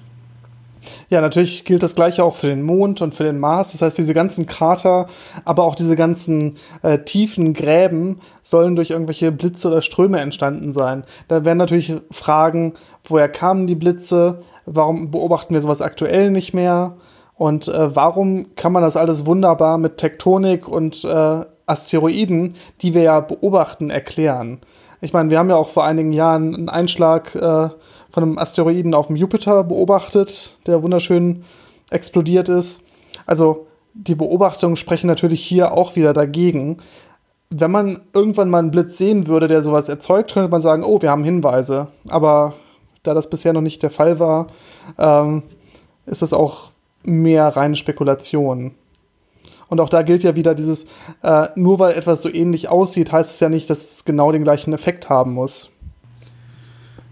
[1.10, 3.72] Ja, natürlich gilt das gleiche auch für den Mond und für den Mars.
[3.72, 5.06] Das heißt, diese ganzen Krater,
[5.44, 11.04] aber auch diese ganzen äh, tiefen Gräben sollen durch irgendwelche Blitze oder Ströme entstanden sein.
[11.28, 14.40] Da werden natürlich Fragen, woher kamen die Blitze?
[14.66, 16.96] Warum beobachten wir sowas aktuell nicht mehr?
[17.34, 23.02] Und äh, warum kann man das alles wunderbar mit Tektonik und äh, Asteroiden, die wir
[23.02, 24.60] ja beobachten, erklären?
[25.00, 27.68] Ich meine, wir haben ja auch vor einigen Jahren einen Einschlag äh,
[28.10, 31.44] von einem Asteroiden auf dem Jupiter beobachtet, der wunderschön
[31.90, 32.82] explodiert ist.
[33.26, 36.78] Also die Beobachtungen sprechen natürlich hier auch wieder dagegen.
[37.50, 41.00] Wenn man irgendwann mal einen Blitz sehen würde, der sowas erzeugt, könnte man sagen, oh,
[41.00, 41.88] wir haben Hinweise.
[42.08, 42.54] Aber
[43.02, 44.48] da das bisher noch nicht der Fall war,
[44.98, 45.42] ähm,
[46.06, 46.70] ist das auch
[47.04, 48.74] mehr reine Spekulation.
[49.68, 50.86] Und auch da gilt ja wieder dieses,
[51.22, 54.42] äh, nur weil etwas so ähnlich aussieht, heißt es ja nicht, dass es genau den
[54.42, 55.70] gleichen Effekt haben muss.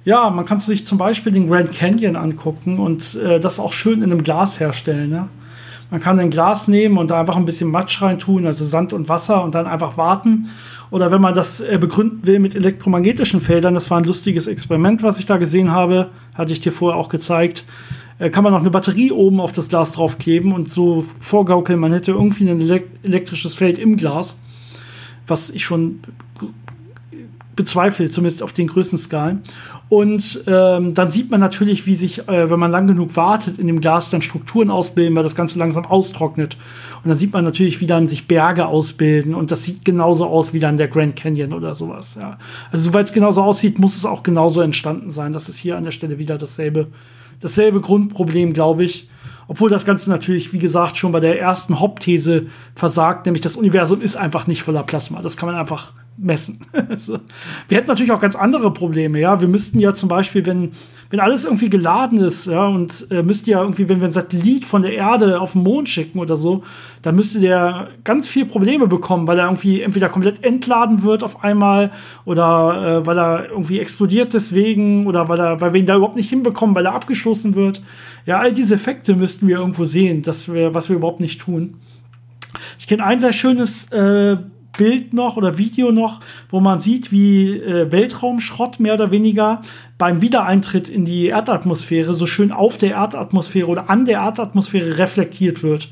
[0.04, 4.02] Ja, man kann sich zum Beispiel den Grand Canyon angucken und äh, das auch schön
[4.02, 5.10] in einem Glas herstellen.
[5.10, 5.28] Ne?
[5.90, 9.08] Man kann ein Glas nehmen und da einfach ein bisschen Matsch reintun, also Sand und
[9.08, 10.48] Wasser und dann einfach warten.
[10.90, 15.02] Oder wenn man das äh, begründen will mit elektromagnetischen Feldern, das war ein lustiges Experiment,
[15.02, 17.64] was ich da gesehen habe, hatte ich dir vorher auch gezeigt.
[18.18, 21.92] Äh, kann man noch eine Batterie oben auf das Glas draufkleben und so vorgaukeln, man
[21.92, 22.60] hätte irgendwie ein
[23.02, 24.40] elektrisches Feld im Glas,
[25.26, 26.00] was ich schon
[27.56, 29.42] bezweifle, zumindest auf den größten Skalen.
[29.88, 33.66] Und ähm, dann sieht man natürlich, wie sich, äh, wenn man lang genug wartet, in
[33.66, 36.56] dem Glas dann Strukturen ausbilden, weil das Ganze langsam austrocknet.
[37.02, 39.34] Und dann sieht man natürlich, wie dann sich Berge ausbilden.
[39.34, 42.18] Und das sieht genauso aus wie dann der Grand Canyon oder sowas.
[42.20, 42.36] Ja.
[42.72, 45.32] Also, weil es genauso aussieht, muss es auch genauso entstanden sein.
[45.32, 46.88] Das ist hier an der Stelle wieder dasselbe
[47.40, 49.08] dasselbe Grundproblem, glaube ich.
[49.48, 54.00] Obwohl das Ganze natürlich, wie gesagt, schon bei der ersten Hauptthese versagt, nämlich das Universum
[54.00, 55.22] ist einfach nicht voller Plasma.
[55.22, 56.60] Das kann man einfach messen.
[57.68, 59.40] wir hätten natürlich auch ganz andere Probleme, ja.
[59.40, 60.72] Wir müssten ja zum Beispiel, wenn,
[61.10, 64.64] wenn alles irgendwie geladen ist, ja, und äh, müsste ja irgendwie, wenn wir ein Satellit
[64.64, 66.64] von der Erde auf den Mond schicken oder so,
[67.02, 71.44] dann müsste der ganz viele Probleme bekommen, weil er irgendwie entweder komplett entladen wird auf
[71.44, 71.92] einmal
[72.24, 76.16] oder äh, weil er irgendwie explodiert deswegen oder weil, er, weil wir ihn da überhaupt
[76.16, 77.82] nicht hinbekommen, weil er abgestoßen wird.
[78.26, 81.76] Ja, all diese Effekte müssten wir irgendwo sehen, dass wir, was wir überhaupt nicht tun.
[82.78, 84.36] Ich kenne ein sehr schönes äh,
[84.76, 89.62] Bild noch oder Video noch, wo man sieht, wie äh, Weltraumschrott mehr oder weniger
[89.96, 95.62] beim Wiedereintritt in die Erdatmosphäre so schön auf der Erdatmosphäre oder an der Erdatmosphäre reflektiert
[95.62, 95.88] wird.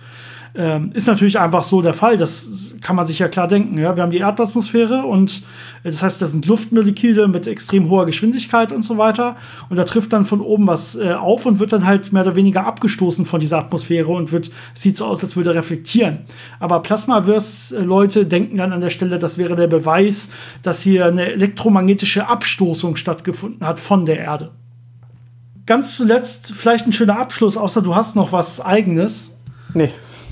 [0.57, 2.17] Ähm, ist natürlich einfach so der Fall.
[2.17, 3.77] Das kann man sich ja klar denken.
[3.77, 3.97] Ja?
[3.97, 5.43] Wir haben die Erdatmosphäre und
[5.83, 9.35] äh, das heißt, das sind Luftmoleküle mit extrem hoher Geschwindigkeit und so weiter.
[9.69, 12.37] Und da trifft dann von oben was äh, auf und wird dann halt mehr oder
[12.37, 16.19] weniger abgestoßen von dieser Atmosphäre und wird, sieht so aus, als würde reflektieren.
[16.61, 20.31] Aber Plasmaverse-Leute denken dann an der Stelle, das wäre der Beweis,
[20.63, 24.53] dass hier eine elektromagnetische Abstoßung stattgefunden hat von der Erde.
[25.67, 29.39] Ganz zuletzt vielleicht ein schöner Abschluss, außer du hast noch was eigenes.
[29.73, 29.91] Nee.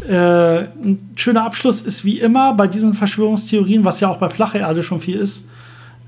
[0.08, 4.60] Äh, ein schöner Abschluss ist wie immer bei diesen Verschwörungstheorien, was ja auch bei flacher
[4.60, 5.48] Erde schon viel ist,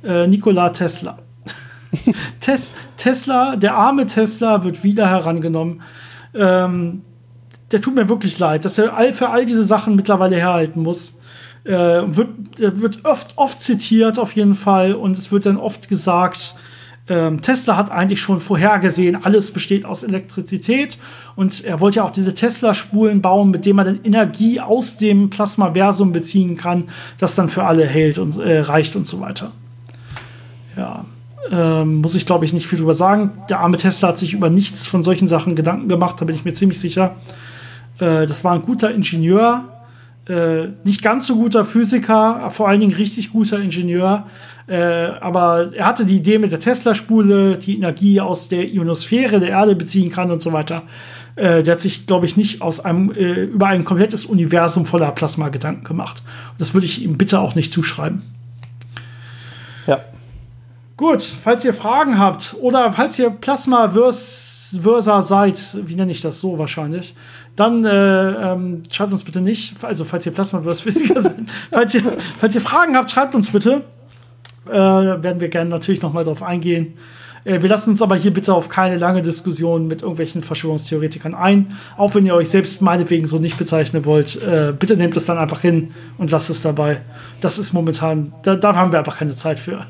[0.03, 1.19] äh, Nikola Tesla.
[2.41, 5.83] Tes Tesla, der arme Tesla wird wieder herangenommen.
[6.35, 7.03] Ähm,
[7.71, 11.19] der tut mir wirklich leid, dass er all, für all diese Sachen mittlerweile herhalten muss.
[11.65, 12.29] Äh, wird,
[12.59, 16.57] wird oft, oft zitiert auf jeden Fall und es wird dann oft gesagt,
[17.07, 20.99] ähm, Tesla hat eigentlich schon vorhergesehen, alles besteht aus Elektrizität
[21.37, 25.29] und er wollte ja auch diese Tesla-Spulen bauen, mit denen man dann Energie aus dem
[25.29, 26.85] Plasmaversum beziehen kann,
[27.19, 29.53] das dann für alle hält und äh, reicht und so weiter.
[30.79, 31.05] Ja,
[31.53, 33.33] ähm, muss ich glaube ich nicht viel drüber sagen.
[33.51, 36.47] Der arme Tesla hat sich über nichts von solchen Sachen Gedanken gemacht, da bin ich
[36.47, 37.17] mir ziemlich sicher.
[37.99, 39.65] Äh, das war ein guter Ingenieur,
[40.27, 44.27] äh, nicht ganz so guter Physiker, vor allen Dingen richtig guter Ingenieur.
[44.67, 44.77] Äh,
[45.21, 49.77] aber er hatte die Idee mit der Tesla-Spule, die Energie aus der Ionosphäre der Erde
[49.77, 50.85] beziehen kann und so weiter.
[51.37, 55.11] Äh, der hat sich, glaube ich, nicht aus einem, äh, über ein komplettes Universum voller
[55.13, 56.23] Plasma Gedanken gemacht.
[56.53, 58.23] Und das würde ich ihm bitte auch nicht zuschreiben.
[59.87, 60.01] Ja.
[60.97, 66.57] Gut, falls ihr Fragen habt oder falls ihr Plasma-Versa seid, wie nenne ich das so
[66.57, 67.17] wahrscheinlich,
[67.57, 71.35] dann äh, ähm, schreibt uns bitte nicht, also falls ihr Plasma-Verse-Physiker seid,
[71.71, 72.03] falls ihr,
[72.39, 73.83] falls ihr Fragen habt, schreibt uns bitte.
[74.67, 76.95] Äh, werden wir gerne natürlich noch mal drauf eingehen.
[77.45, 81.77] Äh, wir lassen uns aber hier bitte auf keine lange Diskussion mit irgendwelchen Verschwörungstheoretikern ein.
[81.97, 85.39] Auch wenn ihr euch selbst meinetwegen so nicht bezeichnen wollt, äh, bitte nehmt es dann
[85.39, 87.01] einfach hin und lasst es dabei.
[87.41, 89.87] Das ist momentan, da, da haben wir einfach keine Zeit für.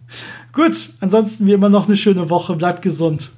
[0.52, 2.56] gut, ansonsten wie immer noch eine schöne Woche.
[2.56, 3.30] Bleibt gesund.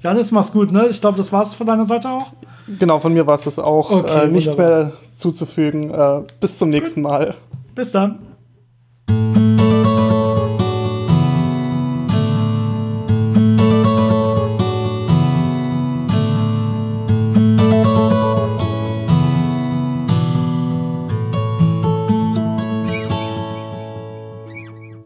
[0.00, 0.86] Janis, mach's gut, ne?
[0.88, 2.32] Ich glaube, das war's von deiner Seite auch.
[2.78, 3.90] Genau, von mir war es das auch.
[3.90, 5.90] Okay, äh, nichts mehr zuzufügen.
[5.90, 7.34] Äh, bis zum nächsten Mal.
[7.74, 8.27] Bis dann.